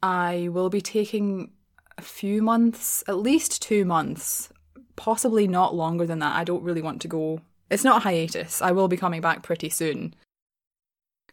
I 0.03 0.49
will 0.53 0.71
be 0.71 0.81
taking 0.81 1.51
a 1.97 2.03
few 2.03 2.43
months, 2.43 3.03
at 3.09 3.17
least 3.17 3.61
two 3.61 3.85
months, 3.85 4.51
possibly 4.97 5.49
not 5.49 5.75
longer 5.75 6.07
than 6.07 6.21
that. 6.21 6.37
I 6.37 6.45
don't 6.45 6.63
really 6.63 6.83
want 6.83 7.03
to 7.03 7.09
go. 7.09 7.41
It's 7.71 7.85
not 7.85 7.99
a 7.99 8.01
hiatus. 8.01 8.63
I 8.63 8.71
will 8.71 8.89
be 8.89 8.97
coming 8.97 9.21
back 9.21 9.43
pretty 9.43 9.69
soon. 9.69 10.15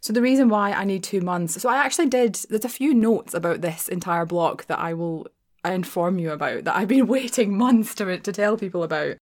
So 0.01 0.13
the 0.13 0.21
reason 0.21 0.49
why 0.49 0.71
I 0.71 0.83
need 0.85 1.03
two 1.03 1.21
months, 1.21 1.59
so 1.61 1.69
I 1.69 1.77
actually 1.77 2.07
did. 2.07 2.35
There's 2.49 2.65
a 2.65 2.69
few 2.69 2.93
notes 2.93 3.33
about 3.33 3.61
this 3.61 3.87
entire 3.87 4.25
block 4.25 4.65
that 4.67 4.79
I 4.79 4.93
will 4.93 5.27
inform 5.63 6.19
you 6.19 6.31
about 6.31 6.63
that 6.65 6.75
I've 6.75 6.87
been 6.87 7.07
waiting 7.17 7.57
months 7.57 7.95
to 7.95 8.17
to 8.19 8.31
tell 8.31 8.57
people 8.57 8.83
about. 8.83 9.17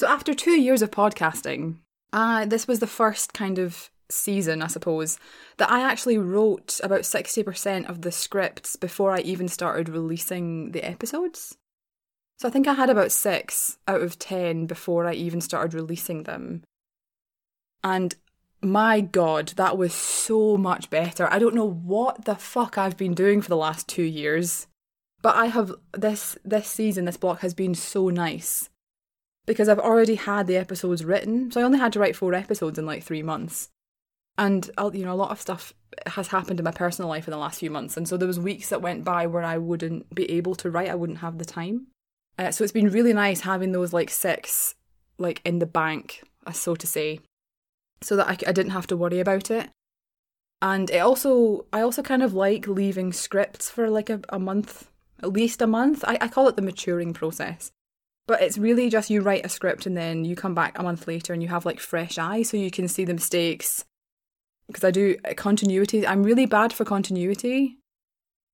So, 0.00 0.08
after 0.08 0.32
two 0.32 0.58
years 0.58 0.80
of 0.80 0.90
podcasting, 0.90 1.76
Uh, 2.10 2.46
this 2.46 2.66
was 2.66 2.78
the 2.78 2.86
first 2.86 3.34
kind 3.34 3.58
of 3.58 3.90
season, 4.08 4.62
I 4.62 4.66
suppose, 4.66 5.18
that 5.58 5.70
I 5.70 5.82
actually 5.82 6.16
wrote 6.16 6.80
about 6.82 7.04
60% 7.04 7.86
of 7.86 8.00
the 8.00 8.10
scripts 8.10 8.76
before 8.76 9.12
I 9.12 9.20
even 9.20 9.46
started 9.46 9.90
releasing 9.90 10.72
the 10.72 10.82
episodes. 10.82 11.58
So 12.38 12.48
I 12.48 12.50
think 12.50 12.66
I 12.66 12.72
had 12.72 12.88
about 12.88 13.12
six 13.12 13.76
out 13.86 14.00
of 14.00 14.18
10 14.18 14.64
before 14.64 15.06
I 15.06 15.12
even 15.12 15.42
started 15.42 15.74
releasing 15.74 16.22
them. 16.22 16.64
And 17.84 18.14
my 18.62 19.02
god, 19.02 19.48
that 19.56 19.76
was 19.76 19.92
so 19.92 20.56
much 20.56 20.88
better. 20.88 21.30
I 21.30 21.38
don't 21.38 21.54
know 21.54 21.68
what 21.68 22.24
the 22.24 22.36
fuck 22.36 22.78
I've 22.78 22.96
been 22.96 23.12
doing 23.12 23.42
for 23.42 23.50
the 23.50 23.64
last 23.66 23.86
2 23.86 24.02
years, 24.02 24.66
but 25.20 25.36
I 25.36 25.48
have 25.48 25.74
this 25.92 26.38
this 26.42 26.68
season 26.68 27.04
this 27.04 27.18
block 27.18 27.40
has 27.40 27.52
been 27.52 27.74
so 27.74 28.08
nice 28.08 28.69
because 29.50 29.68
I've 29.68 29.80
already 29.80 30.14
had 30.14 30.46
the 30.46 30.56
episodes 30.56 31.04
written. 31.04 31.50
So 31.50 31.60
I 31.60 31.64
only 31.64 31.80
had 31.80 31.92
to 31.94 31.98
write 31.98 32.14
4 32.14 32.34
episodes 32.34 32.78
in 32.78 32.86
like 32.86 33.02
3 33.02 33.24
months. 33.24 33.68
And 34.38 34.70
you 34.94 35.04
know, 35.04 35.12
a 35.12 35.14
lot 35.14 35.32
of 35.32 35.40
stuff 35.40 35.74
has 36.06 36.28
happened 36.28 36.60
in 36.60 36.64
my 36.64 36.70
personal 36.70 37.08
life 37.08 37.26
in 37.26 37.32
the 37.32 37.36
last 37.36 37.58
few 37.58 37.68
months, 37.68 37.96
and 37.96 38.06
so 38.06 38.16
there 38.16 38.28
was 38.28 38.38
weeks 38.38 38.68
that 38.68 38.80
went 38.80 39.02
by 39.02 39.26
where 39.26 39.42
I 39.42 39.58
wouldn't 39.58 40.14
be 40.14 40.30
able 40.30 40.54
to 40.54 40.70
write. 40.70 40.88
I 40.88 40.94
wouldn't 40.94 41.18
have 41.18 41.38
the 41.38 41.44
time. 41.44 41.88
Uh, 42.38 42.52
so 42.52 42.62
it's 42.62 42.72
been 42.72 42.90
really 42.90 43.12
nice 43.12 43.40
having 43.40 43.72
those 43.72 43.92
like 43.92 44.08
six, 44.08 44.76
like 45.18 45.42
in 45.44 45.58
the 45.58 45.66
bank, 45.66 46.22
so 46.52 46.76
to 46.76 46.86
say, 46.86 47.18
so 48.02 48.14
that 48.14 48.28
I, 48.28 48.36
I 48.46 48.52
didn't 48.52 48.70
have 48.70 48.86
to 48.86 48.96
worry 48.96 49.18
about 49.18 49.50
it. 49.50 49.68
And 50.62 50.90
it 50.90 50.98
also, 50.98 51.66
I 51.72 51.80
also 51.80 52.00
kind 52.00 52.22
of 52.22 52.32
like 52.32 52.68
leaving 52.68 53.12
scripts 53.12 53.68
for 53.68 53.90
like 53.90 54.10
a, 54.10 54.20
a 54.28 54.38
month, 54.38 54.88
at 55.24 55.32
least 55.32 55.60
a 55.60 55.66
month. 55.66 56.04
I, 56.06 56.18
I 56.20 56.28
call 56.28 56.46
it 56.46 56.54
the 56.54 56.62
maturing 56.62 57.12
process. 57.12 57.72
But 58.30 58.42
it's 58.42 58.58
really 58.58 58.88
just 58.88 59.10
you 59.10 59.22
write 59.22 59.44
a 59.44 59.48
script 59.48 59.86
and 59.86 59.96
then 59.96 60.24
you 60.24 60.36
come 60.36 60.54
back 60.54 60.78
a 60.78 60.84
month 60.84 61.08
later 61.08 61.32
and 61.32 61.42
you 61.42 61.48
have 61.48 61.66
like 61.66 61.80
fresh 61.80 62.16
eyes 62.16 62.48
so 62.48 62.56
you 62.56 62.70
can 62.70 62.86
see 62.86 63.04
the 63.04 63.12
mistakes. 63.12 63.84
Because 64.68 64.84
I 64.84 64.92
do 64.92 65.16
uh, 65.24 65.34
continuity, 65.34 66.06
I'm 66.06 66.22
really 66.22 66.46
bad 66.46 66.72
for 66.72 66.84
continuity 66.84 67.78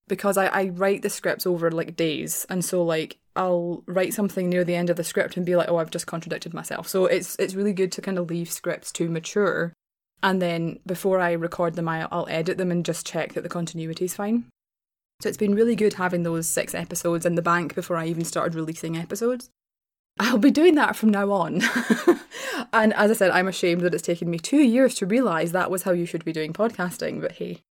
because 0.09 0.39
I, 0.39 0.47
I 0.47 0.69
write 0.71 1.03
the 1.03 1.11
scripts 1.11 1.47
over 1.47 1.71
like 1.71 1.95
days. 1.95 2.47
And 2.49 2.65
so, 2.65 2.83
like, 2.83 3.19
I'll 3.37 3.85
write 3.85 4.15
something 4.15 4.49
near 4.49 4.65
the 4.65 4.75
end 4.75 4.89
of 4.89 4.97
the 4.97 5.05
script 5.05 5.37
and 5.37 5.45
be 5.45 5.57
like, 5.57 5.69
oh, 5.69 5.77
I've 5.77 5.91
just 5.91 6.07
contradicted 6.07 6.55
myself. 6.55 6.89
So 6.89 7.05
it's 7.05 7.37
it's 7.39 7.55
really 7.55 7.75
good 7.75 7.93
to 7.93 8.01
kind 8.01 8.19
of 8.19 8.31
leave 8.31 8.51
scripts 8.51 8.91
to 8.93 9.11
mature, 9.11 9.75
and 10.23 10.41
then 10.41 10.79
before 10.87 11.21
I 11.21 11.33
record 11.33 11.75
them, 11.75 11.87
I, 11.87 12.09
I'll 12.11 12.29
edit 12.31 12.57
them 12.57 12.71
and 12.71 12.83
just 12.83 13.07
check 13.07 13.35
that 13.35 13.43
the 13.43 13.51
continuity 13.51 14.07
is 14.07 14.15
fine. 14.15 14.47
So 15.21 15.29
it's 15.29 15.37
been 15.37 15.55
really 15.55 15.77
good 15.77 15.93
having 15.93 16.23
those 16.23 16.49
six 16.49 16.75
episodes 16.75 17.27
in 17.27 17.35
the 17.35 17.43
bank 17.43 17.75
before 17.75 17.99
I 17.99 18.07
even 18.07 18.25
started 18.25 18.55
releasing 18.55 18.97
episodes. 18.97 19.51
I'll 20.19 20.39
be 20.39 20.51
doing 20.51 20.75
that 20.77 20.97
from 20.97 21.11
now 21.11 21.31
on. 21.31 21.63
and 22.73 22.95
as 22.95 23.11
I 23.11 23.15
said, 23.15 23.31
I'm 23.31 23.49
ashamed 23.49 23.83
that 23.83 23.95
it's 23.95 24.03
taken 24.03 24.31
me 24.31 24.39
two 24.39 24.63
years 24.63 24.95
to 24.97 25.07
realise 25.07 25.53
that 25.53 25.71
was 25.71 25.83
how 25.83 25.93
you 25.93 26.07
should 26.07 26.25
be 26.25 26.33
doing 26.33 26.53
podcasting, 26.53 27.21
but 27.21 27.33
hey, 27.33 27.63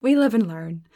we 0.00 0.16
live 0.16 0.34
and 0.34 0.48
learn. 0.48 0.86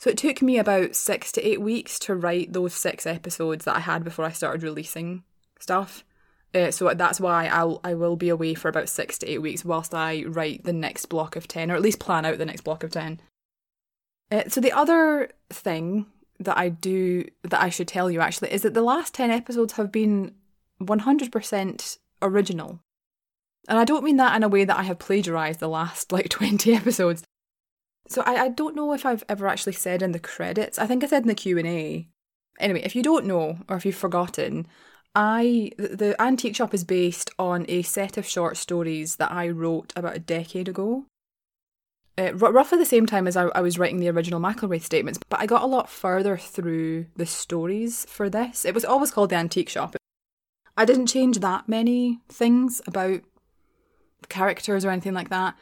So 0.00 0.10
it 0.10 0.18
took 0.18 0.42
me 0.42 0.58
about 0.58 0.96
six 0.96 1.30
to 1.32 1.46
eight 1.46 1.60
weeks 1.60 1.98
to 2.00 2.14
write 2.14 2.52
those 2.52 2.74
six 2.74 3.06
episodes 3.06 3.64
that 3.64 3.76
I 3.76 3.80
had 3.80 4.04
before 4.04 4.24
I 4.24 4.32
started 4.32 4.62
releasing 4.62 5.22
stuff. 5.60 6.04
Uh, 6.54 6.70
so 6.70 6.92
that's 6.94 7.20
why 7.20 7.46
I'll 7.46 7.80
I 7.82 7.94
will 7.94 8.16
be 8.16 8.28
away 8.28 8.54
for 8.54 8.68
about 8.68 8.88
six 8.88 9.18
to 9.18 9.26
eight 9.26 9.38
weeks 9.38 9.64
whilst 9.64 9.94
I 9.94 10.24
write 10.24 10.64
the 10.64 10.72
next 10.72 11.06
block 11.06 11.36
of 11.36 11.48
ten, 11.48 11.70
or 11.70 11.74
at 11.74 11.82
least 11.82 11.98
plan 11.98 12.24
out 12.24 12.38
the 12.38 12.44
next 12.44 12.62
block 12.62 12.84
of 12.84 12.92
ten. 12.92 13.20
Uh, 14.30 14.42
so 14.48 14.60
the 14.60 14.72
other 14.72 15.30
thing 15.50 16.06
that 16.44 16.58
I 16.58 16.68
do 16.68 17.26
that 17.42 17.62
I 17.62 17.68
should 17.68 17.88
tell 17.88 18.10
you 18.10 18.20
actually 18.20 18.52
is 18.52 18.62
that 18.62 18.74
the 18.74 18.82
last 18.82 19.14
ten 19.14 19.30
episodes 19.30 19.74
have 19.74 19.90
been 19.92 20.34
one 20.78 21.00
hundred 21.00 21.32
percent 21.32 21.98
original, 22.22 22.80
and 23.68 23.78
I 23.78 23.84
don't 23.84 24.04
mean 24.04 24.16
that 24.16 24.36
in 24.36 24.42
a 24.42 24.48
way 24.48 24.64
that 24.64 24.78
I 24.78 24.84
have 24.84 24.98
plagiarized 24.98 25.60
the 25.60 25.68
last 25.68 26.12
like 26.12 26.28
twenty 26.30 26.74
episodes. 26.74 27.24
So 28.08 28.22
I, 28.26 28.34
I 28.36 28.48
don't 28.48 28.76
know 28.76 28.92
if 28.92 29.06
I've 29.06 29.24
ever 29.28 29.48
actually 29.48 29.72
said 29.72 30.02
in 30.02 30.12
the 30.12 30.18
credits. 30.18 30.78
I 30.78 30.86
think 30.86 31.02
I 31.02 31.06
said 31.06 31.22
in 31.22 31.28
the 31.28 31.34
Q 31.34 31.58
and 31.58 31.66
A. 31.66 32.08
Anyway, 32.60 32.82
if 32.84 32.94
you 32.94 33.02
don't 33.02 33.26
know 33.26 33.58
or 33.68 33.76
if 33.76 33.84
you've 33.84 33.96
forgotten, 33.96 34.66
I 35.14 35.70
the 35.78 36.14
antique 36.20 36.56
shop 36.56 36.74
is 36.74 36.84
based 36.84 37.30
on 37.38 37.66
a 37.68 37.82
set 37.82 38.16
of 38.16 38.26
short 38.26 38.56
stories 38.56 39.16
that 39.16 39.32
I 39.32 39.48
wrote 39.48 39.92
about 39.96 40.16
a 40.16 40.20
decade 40.20 40.68
ago. 40.68 41.06
Uh, 42.16 42.30
r- 42.40 42.52
roughly 42.52 42.78
the 42.78 42.84
same 42.84 43.06
time 43.06 43.26
as 43.26 43.36
I, 43.36 43.46
I 43.48 43.60
was 43.60 43.78
writing 43.78 43.98
the 43.98 44.08
original 44.08 44.40
McIlwraith 44.40 44.82
statements, 44.82 45.18
but 45.28 45.40
I 45.40 45.46
got 45.46 45.62
a 45.62 45.66
lot 45.66 45.90
further 45.90 46.36
through 46.36 47.06
the 47.16 47.26
stories 47.26 48.06
for 48.08 48.30
this. 48.30 48.64
It 48.64 48.74
was 48.74 48.84
always 48.84 49.10
called 49.10 49.30
the 49.30 49.36
antique 49.36 49.68
shop. 49.68 49.96
I 50.76 50.84
didn't 50.84 51.06
change 51.06 51.38
that 51.38 51.68
many 51.68 52.20
things 52.28 52.80
about 52.86 53.20
characters 54.28 54.84
or 54.84 54.90
anything 54.90 55.14
like 55.14 55.28
that. 55.30 55.56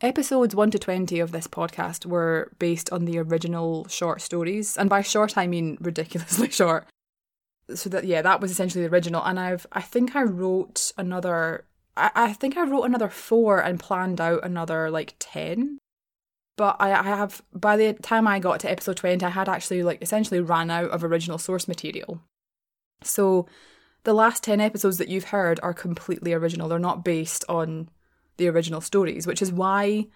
Episodes 0.00 0.54
1 0.54 0.72
to 0.72 0.78
20 0.78 1.20
of 1.20 1.30
this 1.30 1.46
podcast 1.46 2.04
were 2.04 2.52
based 2.58 2.90
on 2.90 3.04
the 3.04 3.18
original 3.18 3.86
short 3.88 4.20
stories, 4.20 4.76
and 4.76 4.90
by 4.90 5.02
short 5.02 5.38
I 5.38 5.46
mean 5.46 5.78
ridiculously 5.80 6.50
short. 6.50 6.86
So 7.72 7.88
that 7.90 8.04
yeah, 8.04 8.22
that 8.22 8.40
was 8.40 8.50
essentially 8.50 8.84
the 8.84 8.92
original, 8.92 9.22
and 9.24 9.38
I've 9.38 9.66
I 9.70 9.80
think 9.80 10.16
I 10.16 10.22
wrote 10.22 10.90
another 10.98 11.64
I, 11.96 12.10
I 12.14 12.32
think 12.32 12.56
I 12.56 12.64
wrote 12.64 12.82
another 12.82 13.08
four 13.08 13.60
and 13.60 13.78
planned 13.78 14.20
out 14.20 14.44
another 14.44 14.90
like 14.90 15.14
ten. 15.20 15.78
But 16.56 16.76
I, 16.78 16.92
I 16.92 17.02
have 17.02 17.42
by 17.54 17.76
the 17.76 17.94
time 17.94 18.26
I 18.28 18.38
got 18.38 18.60
to 18.60 18.70
episode 18.70 18.96
20, 18.96 19.24
I 19.24 19.30
had 19.30 19.48
actually 19.48 19.82
like 19.82 20.02
essentially 20.02 20.40
ran 20.40 20.70
out 20.70 20.90
of 20.90 21.02
original 21.02 21.38
source 21.38 21.66
material. 21.66 22.20
So 23.02 23.46
the 24.04 24.12
last 24.12 24.42
10 24.42 24.60
episodes 24.60 24.98
that 24.98 25.08
you've 25.08 25.24
heard 25.24 25.60
are 25.62 25.74
completely 25.74 26.32
original. 26.32 26.68
They're 26.68 26.78
not 26.78 27.04
based 27.04 27.44
on 27.48 27.88
the 28.36 28.48
original 28.48 28.80
stories, 28.80 29.26
which 29.26 29.42
is 29.42 29.52
why 29.52 30.06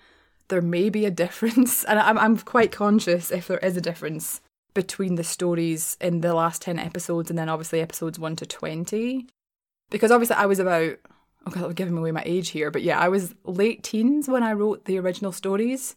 there 0.49 0.63
may 0.63 0.91
be 0.91 1.05
a 1.05 1.11
difference. 1.11 1.85
And 1.89 1.99
I'm, 1.99 2.19
I'm 2.19 2.37
quite 2.39 2.73
conscious 2.73 3.31
if 3.31 3.47
there 3.47 3.59
is 3.59 3.77
a 3.77 3.81
difference 3.81 4.41
between 4.75 5.15
the 5.15 5.25
stories 5.25 5.97
in 6.01 6.21
the 6.21 6.35
last 6.35 6.63
10 6.63 6.79
episodes 6.79 7.31
and 7.31 7.39
then 7.39 7.49
obviously 7.49 7.81
episodes 7.81 8.19
1 8.19 8.37
to 8.37 8.47
20. 8.47 9.27
Because 9.91 10.11
obviously 10.11 10.37
I 10.37 10.47
was 10.47 10.59
about, 10.59 10.97
okay, 11.49 11.61
I'm 11.61 11.73
giving 11.73 11.97
away 11.97 12.13
my 12.13 12.23
age 12.27 12.51
here, 12.51 12.71
but 12.71 12.83
yeah, 12.83 12.99
I 12.99 13.09
was 13.09 13.35
late 13.45 13.83
teens 13.83 14.29
when 14.29 14.43
I 14.43 14.53
wrote 14.53 14.85
the 14.85 14.99
original 14.99 15.33
stories. 15.33 15.97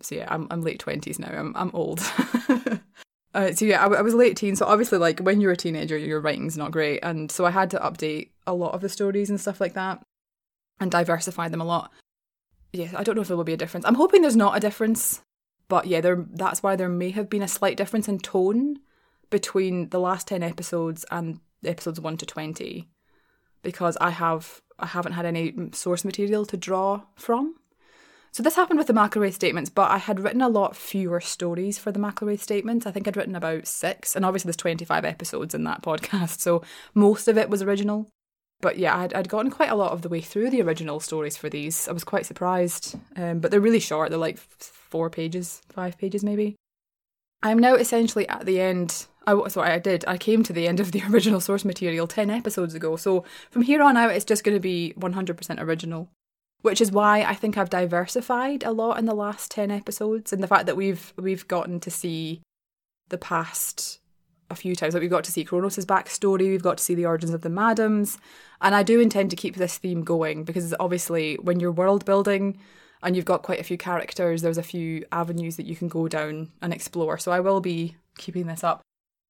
So 0.00 0.14
yeah, 0.14 0.26
I'm, 0.28 0.46
I'm 0.50 0.62
late 0.62 0.82
20s 0.84 1.18
now, 1.18 1.28
I'm, 1.28 1.56
I'm 1.56 1.70
old. 1.74 2.00
uh, 3.34 3.52
so 3.52 3.64
yeah, 3.64 3.84
I, 3.84 3.88
I 3.88 4.02
was 4.02 4.14
late 4.14 4.36
teens. 4.36 4.58
So 4.60 4.66
obviously, 4.66 4.98
like 4.98 5.20
when 5.20 5.40
you're 5.40 5.52
a 5.52 5.56
teenager, 5.56 5.96
your 5.96 6.20
writing's 6.20 6.56
not 6.56 6.70
great. 6.70 7.00
And 7.02 7.30
so 7.30 7.44
I 7.44 7.50
had 7.50 7.70
to 7.70 7.78
update 7.78 8.30
a 8.46 8.54
lot 8.54 8.74
of 8.74 8.80
the 8.80 8.88
stories 8.88 9.30
and 9.30 9.40
stuff 9.40 9.60
like 9.60 9.74
that 9.74 10.02
and 10.80 10.90
diversify 10.90 11.48
them 11.48 11.60
a 11.60 11.64
lot. 11.64 11.92
Yeah, 12.72 12.90
I 12.96 13.02
don't 13.02 13.16
know 13.16 13.22
if 13.22 13.28
there 13.28 13.36
will 13.36 13.44
be 13.44 13.54
a 13.54 13.58
difference. 13.58 13.86
I'm 13.86 13.94
hoping 13.94 14.22
there's 14.22 14.36
not 14.36 14.56
a 14.56 14.60
difference, 14.60 15.22
but 15.68 15.86
yeah, 15.86 16.00
there 16.00 16.26
that's 16.34 16.62
why 16.62 16.76
there 16.76 16.88
may 16.88 17.10
have 17.10 17.30
been 17.30 17.42
a 17.42 17.48
slight 17.48 17.76
difference 17.76 18.08
in 18.08 18.18
tone 18.18 18.78
between 19.30 19.88
the 19.90 20.00
last 20.00 20.28
10 20.28 20.42
episodes 20.42 21.04
and 21.10 21.40
episodes 21.64 22.00
1 22.00 22.16
to 22.18 22.26
20 22.26 22.88
because 23.62 23.96
I 24.00 24.10
have 24.10 24.60
I 24.78 24.86
haven't 24.86 25.12
had 25.12 25.26
any 25.26 25.54
source 25.72 26.04
material 26.04 26.46
to 26.46 26.56
draw 26.56 27.02
from. 27.16 27.56
So 28.38 28.44
this 28.44 28.54
happened 28.54 28.78
with 28.78 28.86
the 28.86 28.92
McIlwraith 28.92 29.34
statements, 29.34 29.68
but 29.68 29.90
I 29.90 29.96
had 29.98 30.20
written 30.20 30.42
a 30.42 30.48
lot 30.48 30.76
fewer 30.76 31.20
stories 31.20 31.76
for 31.76 31.90
the 31.90 31.98
McIlwraith 31.98 32.38
statements. 32.38 32.86
I 32.86 32.92
think 32.92 33.08
I'd 33.08 33.16
written 33.16 33.34
about 33.34 33.66
six, 33.66 34.14
and 34.14 34.24
obviously 34.24 34.50
there's 34.50 34.56
25 34.56 35.04
episodes 35.04 35.54
in 35.56 35.64
that 35.64 35.82
podcast, 35.88 36.38
so 36.38 36.62
most 36.94 37.26
of 37.26 37.36
it 37.36 37.50
was 37.50 37.62
original 37.62 38.10
but 38.60 38.78
yeah, 38.78 38.96
I'd, 38.96 39.14
I'd 39.14 39.28
gotten 39.28 39.50
quite 39.50 39.70
a 39.70 39.76
lot 39.76 39.92
of 39.92 40.02
the 40.02 40.08
way 40.08 40.20
through 40.20 40.50
the 40.50 40.62
original 40.62 41.00
stories 41.00 41.36
for 41.36 41.48
these. 41.48 41.88
I 41.88 41.92
was 41.92 42.04
quite 42.04 42.26
surprised. 42.26 42.96
Um, 43.16 43.38
but 43.38 43.50
they're 43.50 43.60
really 43.60 43.80
short. 43.80 44.10
They're 44.10 44.18
like 44.18 44.38
four 44.38 45.10
pages, 45.10 45.62
five 45.68 45.96
pages 45.96 46.24
maybe. 46.24 46.56
I'm 47.42 47.58
now 47.58 47.74
essentially 47.74 48.28
at 48.28 48.46
the 48.46 48.60
end. 48.60 49.06
I, 49.28 49.46
sorry, 49.48 49.70
I 49.70 49.78
did. 49.78 50.04
I 50.08 50.18
came 50.18 50.42
to 50.42 50.52
the 50.52 50.66
end 50.66 50.80
of 50.80 50.90
the 50.90 51.02
original 51.10 51.40
source 51.40 51.64
material 51.64 52.08
10 52.08 52.30
episodes 52.30 52.74
ago. 52.74 52.96
So 52.96 53.24
from 53.50 53.62
here 53.62 53.82
on 53.82 53.96
out, 53.96 54.10
it's 54.10 54.24
just 54.24 54.42
going 54.42 54.56
to 54.56 54.60
be 54.60 54.92
100% 54.98 55.60
original. 55.60 56.10
Which 56.62 56.80
is 56.80 56.90
why 56.90 57.22
I 57.22 57.34
think 57.34 57.56
I've 57.56 57.70
diversified 57.70 58.64
a 58.64 58.72
lot 58.72 58.98
in 58.98 59.04
the 59.04 59.14
last 59.14 59.50
10 59.52 59.70
episodes 59.70 60.32
and 60.32 60.42
the 60.42 60.48
fact 60.48 60.66
that 60.66 60.76
we've 60.76 61.12
we've 61.16 61.46
gotten 61.46 61.78
to 61.80 61.90
see 61.90 62.42
the 63.08 63.18
past 63.18 64.00
a 64.50 64.54
few 64.54 64.74
times. 64.74 64.94
Like 64.94 65.02
we've 65.02 65.10
got 65.10 65.24
to 65.24 65.32
see 65.32 65.44
Kronos' 65.44 65.84
backstory, 65.84 66.48
we've 66.48 66.62
got 66.62 66.78
to 66.78 66.84
see 66.84 66.94
the 66.94 67.06
origins 67.06 67.32
of 67.32 67.42
the 67.42 67.50
Madams, 67.50 68.18
and 68.60 68.74
I 68.74 68.82
do 68.82 69.00
intend 69.00 69.30
to 69.30 69.36
keep 69.36 69.56
this 69.56 69.78
theme 69.78 70.02
going 70.02 70.44
because 70.44 70.74
obviously 70.80 71.36
when 71.36 71.60
you're 71.60 71.72
world 71.72 72.04
building 72.04 72.58
and 73.02 73.14
you've 73.14 73.24
got 73.24 73.42
quite 73.42 73.60
a 73.60 73.64
few 73.64 73.78
characters, 73.78 74.42
there's 74.42 74.58
a 74.58 74.62
few 74.62 75.04
avenues 75.12 75.56
that 75.56 75.66
you 75.66 75.76
can 75.76 75.88
go 75.88 76.08
down 76.08 76.50
and 76.60 76.72
explore. 76.72 77.18
So 77.18 77.30
I 77.30 77.40
will 77.40 77.60
be 77.60 77.96
keeping 78.16 78.46
this 78.46 78.64
up. 78.64 78.82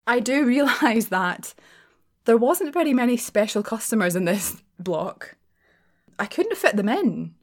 I 0.06 0.20
do 0.20 0.44
realise 0.46 1.06
that 1.06 1.54
there 2.24 2.36
wasn't 2.36 2.74
very 2.74 2.94
many 2.94 3.16
special 3.16 3.62
customers 3.62 4.16
in 4.16 4.24
this 4.24 4.62
block. 4.78 5.36
I 6.18 6.26
couldn't 6.26 6.56
fit 6.56 6.76
them 6.76 6.88
in. 6.88 7.34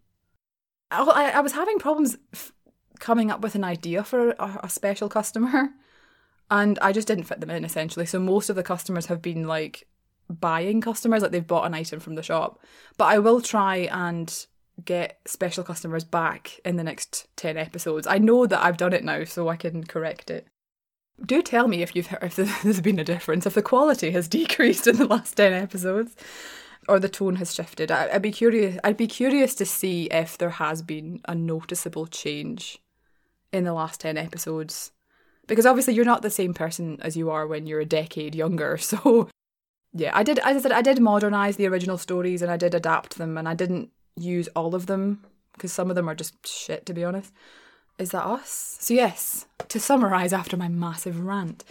I, 0.92 1.32
I 1.36 1.42
was 1.42 1.54
having 1.54 1.80
problems 1.80 2.18
f- 2.34 2.52
coming 3.00 3.32
up 3.32 3.42
with 3.42 3.56
an 3.56 3.64
idea 3.64 4.04
for 4.04 4.32
a, 4.32 4.60
a 4.64 4.70
special 4.70 5.10
customer 5.10 5.72
and 6.50 6.78
I 6.80 6.92
just 6.92 7.08
didn't 7.08 7.26
fit 7.26 7.40
them 7.40 7.50
in 7.50 7.66
essentially. 7.66 8.06
So 8.06 8.20
most 8.20 8.50
of 8.50 8.56
the 8.56 8.64
customers 8.64 9.08
have 9.08 9.22
been 9.22 9.48
like 9.48 9.88
buying 10.30 10.82
customers, 10.82 11.22
like 11.22 11.32
they've 11.32 11.46
bought 11.46 11.66
an 11.66 11.74
item 11.74 12.00
from 12.00 12.16
the 12.16 12.24
shop. 12.24 12.60
But 12.98 13.06
I 13.06 13.20
will 13.20 13.42
try 13.42 13.90
and 13.92 14.46
get 14.84 15.20
special 15.26 15.64
customers 15.64 16.04
back 16.04 16.60
in 16.66 16.76
the 16.76 16.84
next 16.84 17.28
10 17.38 17.58
episodes. 17.58 18.08
I 18.08 18.18
know 18.18 18.46
that 18.46 18.64
I've 18.64 18.78
done 18.78 18.94
it 18.94 19.04
now, 19.04 19.24
so 19.24 19.48
I 19.48 19.56
can 19.56 19.86
correct 19.86 20.30
it. 20.30 20.48
Do 21.26 21.42
tell 21.42 21.68
me 21.68 21.82
if 21.82 21.96
you've 21.96 22.14
if 22.22 22.36
there's 22.64 22.82
been 22.82 23.00
a 23.00 23.04
difference, 23.04 23.46
if 23.46 23.54
the 23.54 23.62
quality 23.62 24.12
has 24.12 24.28
decreased 24.28 24.88
in 24.88 24.98
the 24.98 25.06
last 25.06 25.36
10 25.36 25.54
episodes 25.54 26.16
or 26.88 27.00
the 27.00 27.10
tone 27.10 27.38
has 27.38 27.54
shifted. 27.54 27.92
I, 27.92 28.14
would 28.14 28.22
be 28.22 28.32
curious 28.32 28.80
I'd 28.84 28.98
be 28.98 29.08
curious 29.08 29.56
to 29.56 29.66
see 29.66 30.06
if 30.06 30.38
there 30.38 30.52
has 30.52 30.82
been 30.82 31.22
a 31.26 31.36
noticeable 31.36 32.08
change 32.08 32.80
in 33.52 33.64
the 33.64 33.74
last 33.74 34.02
10 34.02 34.18
episodes. 34.18 34.92
Because 35.48 35.66
obviously 35.66 35.94
you're 35.94 36.06
not 36.06 36.22
the 36.22 36.30
same 36.30 36.54
person 36.54 37.00
as 37.02 37.16
you 37.16 37.30
are 37.30 37.46
when 37.46 37.68
you're 37.68 37.80
a 37.80 37.86
decade 37.86 38.36
younger. 38.36 38.78
So 38.82 39.30
yeah, 39.98 40.12
I 40.14 40.24
did 40.24 40.40
as 40.40 40.58
I 40.58 40.60
said 40.60 40.72
I 40.74 40.82
did 40.82 41.00
modernize 41.00 41.56
the 41.56 41.68
original 41.68 41.98
stories 41.98 42.42
and 42.42 42.52
I 42.52 42.58
did 42.58 42.76
adapt 42.76 43.18
them 43.18 43.38
and 43.38 43.48
I 43.48 43.54
didn't 43.54 43.92
use 44.18 44.50
all 44.50 44.76
of 44.76 44.88
them 44.88 45.24
because 45.54 45.72
some 45.72 45.90
of 45.90 45.96
them 45.96 46.10
are 46.10 46.16
just 46.16 46.46
shit 46.46 46.86
to 46.86 46.94
be 46.94 47.04
honest. 47.06 47.32
Is 47.98 48.12
that 48.12 48.26
us? 48.26 48.78
So 48.82 48.94
yes, 48.94 49.46
to 49.70 49.80
summarize 49.80 50.34
after 50.34 50.58
my 50.58 50.68
massive 50.68 51.22
rant. 51.22 51.64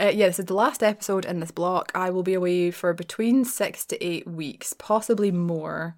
Uh, 0.00 0.12
yeah, 0.14 0.26
this 0.26 0.38
is 0.38 0.44
the 0.44 0.54
last 0.54 0.82
episode 0.82 1.24
in 1.24 1.40
this 1.40 1.50
block. 1.50 1.90
I 1.94 2.10
will 2.10 2.22
be 2.22 2.34
away 2.34 2.70
for 2.70 2.92
between 2.92 3.44
six 3.44 3.84
to 3.86 4.04
eight 4.04 4.28
weeks, 4.28 4.72
possibly 4.72 5.32
more, 5.32 5.96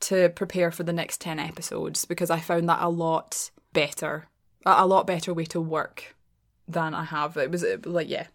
to 0.00 0.28
prepare 0.30 0.70
for 0.70 0.84
the 0.84 0.92
next 0.92 1.20
10 1.20 1.38
episodes 1.38 2.04
because 2.04 2.30
I 2.30 2.38
found 2.38 2.68
that 2.68 2.80
a 2.80 2.88
lot 2.88 3.50
better. 3.72 4.28
A 4.64 4.86
lot 4.86 5.08
better 5.08 5.34
way 5.34 5.44
to 5.46 5.60
work 5.60 6.14
than 6.68 6.94
I 6.94 7.04
have. 7.04 7.36
It 7.36 7.50
was 7.50 7.64
like, 7.84 8.08
yeah, 8.08 8.28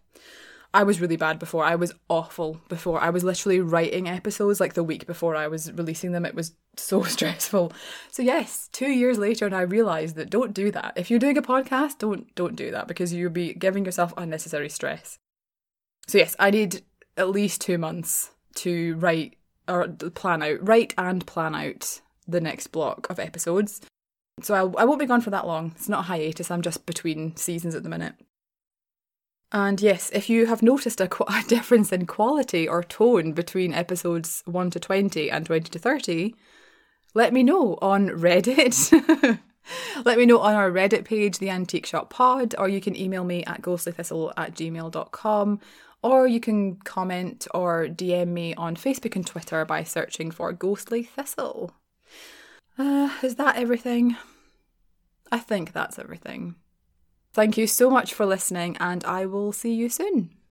I 0.74 0.82
was 0.82 1.00
really 1.00 1.16
bad 1.16 1.38
before. 1.38 1.64
I 1.64 1.76
was 1.76 1.94
awful 2.08 2.60
before. 2.68 3.00
I 3.00 3.10
was 3.10 3.24
literally 3.24 3.60
writing 3.60 4.06
episodes 4.06 4.60
like 4.60 4.74
the 4.74 4.84
week 4.84 5.06
before 5.06 5.34
I 5.34 5.48
was 5.48 5.72
releasing 5.72 6.12
them. 6.12 6.26
It 6.26 6.34
was 6.34 6.52
so 6.76 7.02
stressful. 7.14 7.72
So 8.10 8.22
yes, 8.22 8.68
2 8.72 8.86
years 8.86 9.18
later 9.18 9.46
and 9.46 9.54
I 9.54 9.62
realized 9.62 10.16
that 10.16 10.30
don't 10.30 10.52
do 10.52 10.70
that. 10.72 10.92
If 10.96 11.10
you're 11.10 11.18
doing 11.18 11.38
a 11.38 11.42
podcast, 11.42 11.98
don't 11.98 12.34
don't 12.34 12.56
do 12.56 12.70
that 12.70 12.86
because 12.86 13.14
you'll 13.14 13.30
be 13.30 13.54
giving 13.54 13.84
yourself 13.84 14.12
unnecessary 14.16 14.68
stress. 14.68 15.18
So 16.06 16.18
yes, 16.18 16.36
I 16.38 16.50
need 16.50 16.82
at 17.16 17.30
least 17.30 17.62
2 17.62 17.78
months 17.78 18.30
to 18.56 18.96
write 18.96 19.36
or 19.66 19.88
plan 19.88 20.42
out, 20.42 20.66
write 20.66 20.94
and 20.98 21.26
plan 21.26 21.54
out 21.54 22.00
the 22.26 22.40
next 22.40 22.68
block 22.68 23.08
of 23.08 23.18
episodes. 23.18 23.80
So 24.42 24.54
I, 24.54 24.82
I 24.82 24.84
won't 24.84 25.00
be 25.00 25.06
gone 25.06 25.20
for 25.20 25.30
that 25.30 25.46
long. 25.46 25.72
It's 25.76 25.88
not 25.88 26.00
a 26.00 26.02
hiatus. 26.02 26.50
I'm 26.50 26.62
just 26.62 26.86
between 26.86 27.36
seasons 27.36 27.74
at 27.74 27.82
the 27.82 27.88
minute. 27.88 28.14
And 29.50 29.80
yes, 29.80 30.10
if 30.12 30.28
you 30.28 30.46
have 30.46 30.62
noticed 30.62 31.00
a, 31.00 31.08
a, 31.28 31.42
difference 31.46 31.92
in 31.92 32.06
quality 32.06 32.68
or 32.68 32.82
tone 32.82 33.32
between 33.32 33.72
episodes 33.72 34.42
1 34.46 34.70
to 34.70 34.80
20 34.80 35.30
and 35.30 35.46
20 35.46 35.70
to 35.70 35.78
30, 35.78 36.34
let 37.14 37.32
me 37.32 37.42
know 37.42 37.78
on 37.80 38.08
Reddit. 38.08 39.40
let 40.04 40.18
me 40.18 40.26
know 40.26 40.40
on 40.40 40.54
our 40.54 40.70
Reddit 40.70 41.04
page, 41.04 41.38
the 41.38 41.50
Antique 41.50 41.86
Shop 41.86 42.10
Pod, 42.10 42.54
or 42.58 42.68
you 42.68 42.80
can 42.80 42.96
email 42.96 43.24
me 43.24 43.44
at 43.44 43.62
ghostlythistle 43.62 44.32
at 44.36 44.54
gmail.com, 44.54 45.60
or 46.02 46.26
you 46.26 46.40
can 46.40 46.76
comment 46.76 47.48
or 47.54 47.86
DM 47.86 48.28
me 48.28 48.54
on 48.54 48.76
Facebook 48.76 49.16
and 49.16 49.26
Twitter 49.26 49.64
by 49.64 49.82
searching 49.82 50.30
for 50.30 50.52
Ghostly 50.52 51.04
Thistle. 51.04 51.72
Uh, 52.78 53.10
is 53.22 53.36
that 53.36 53.56
everything? 53.56 54.16
I 55.32 55.38
think 55.38 55.72
that's 55.72 55.98
everything. 55.98 56.54
Thank 57.38 57.56
you 57.56 57.68
so 57.68 57.88
much 57.88 58.14
for 58.14 58.26
listening, 58.26 58.76
and 58.80 59.04
I 59.04 59.24
will 59.24 59.52
see 59.52 59.72
you 59.72 59.88
soon. 59.88 60.30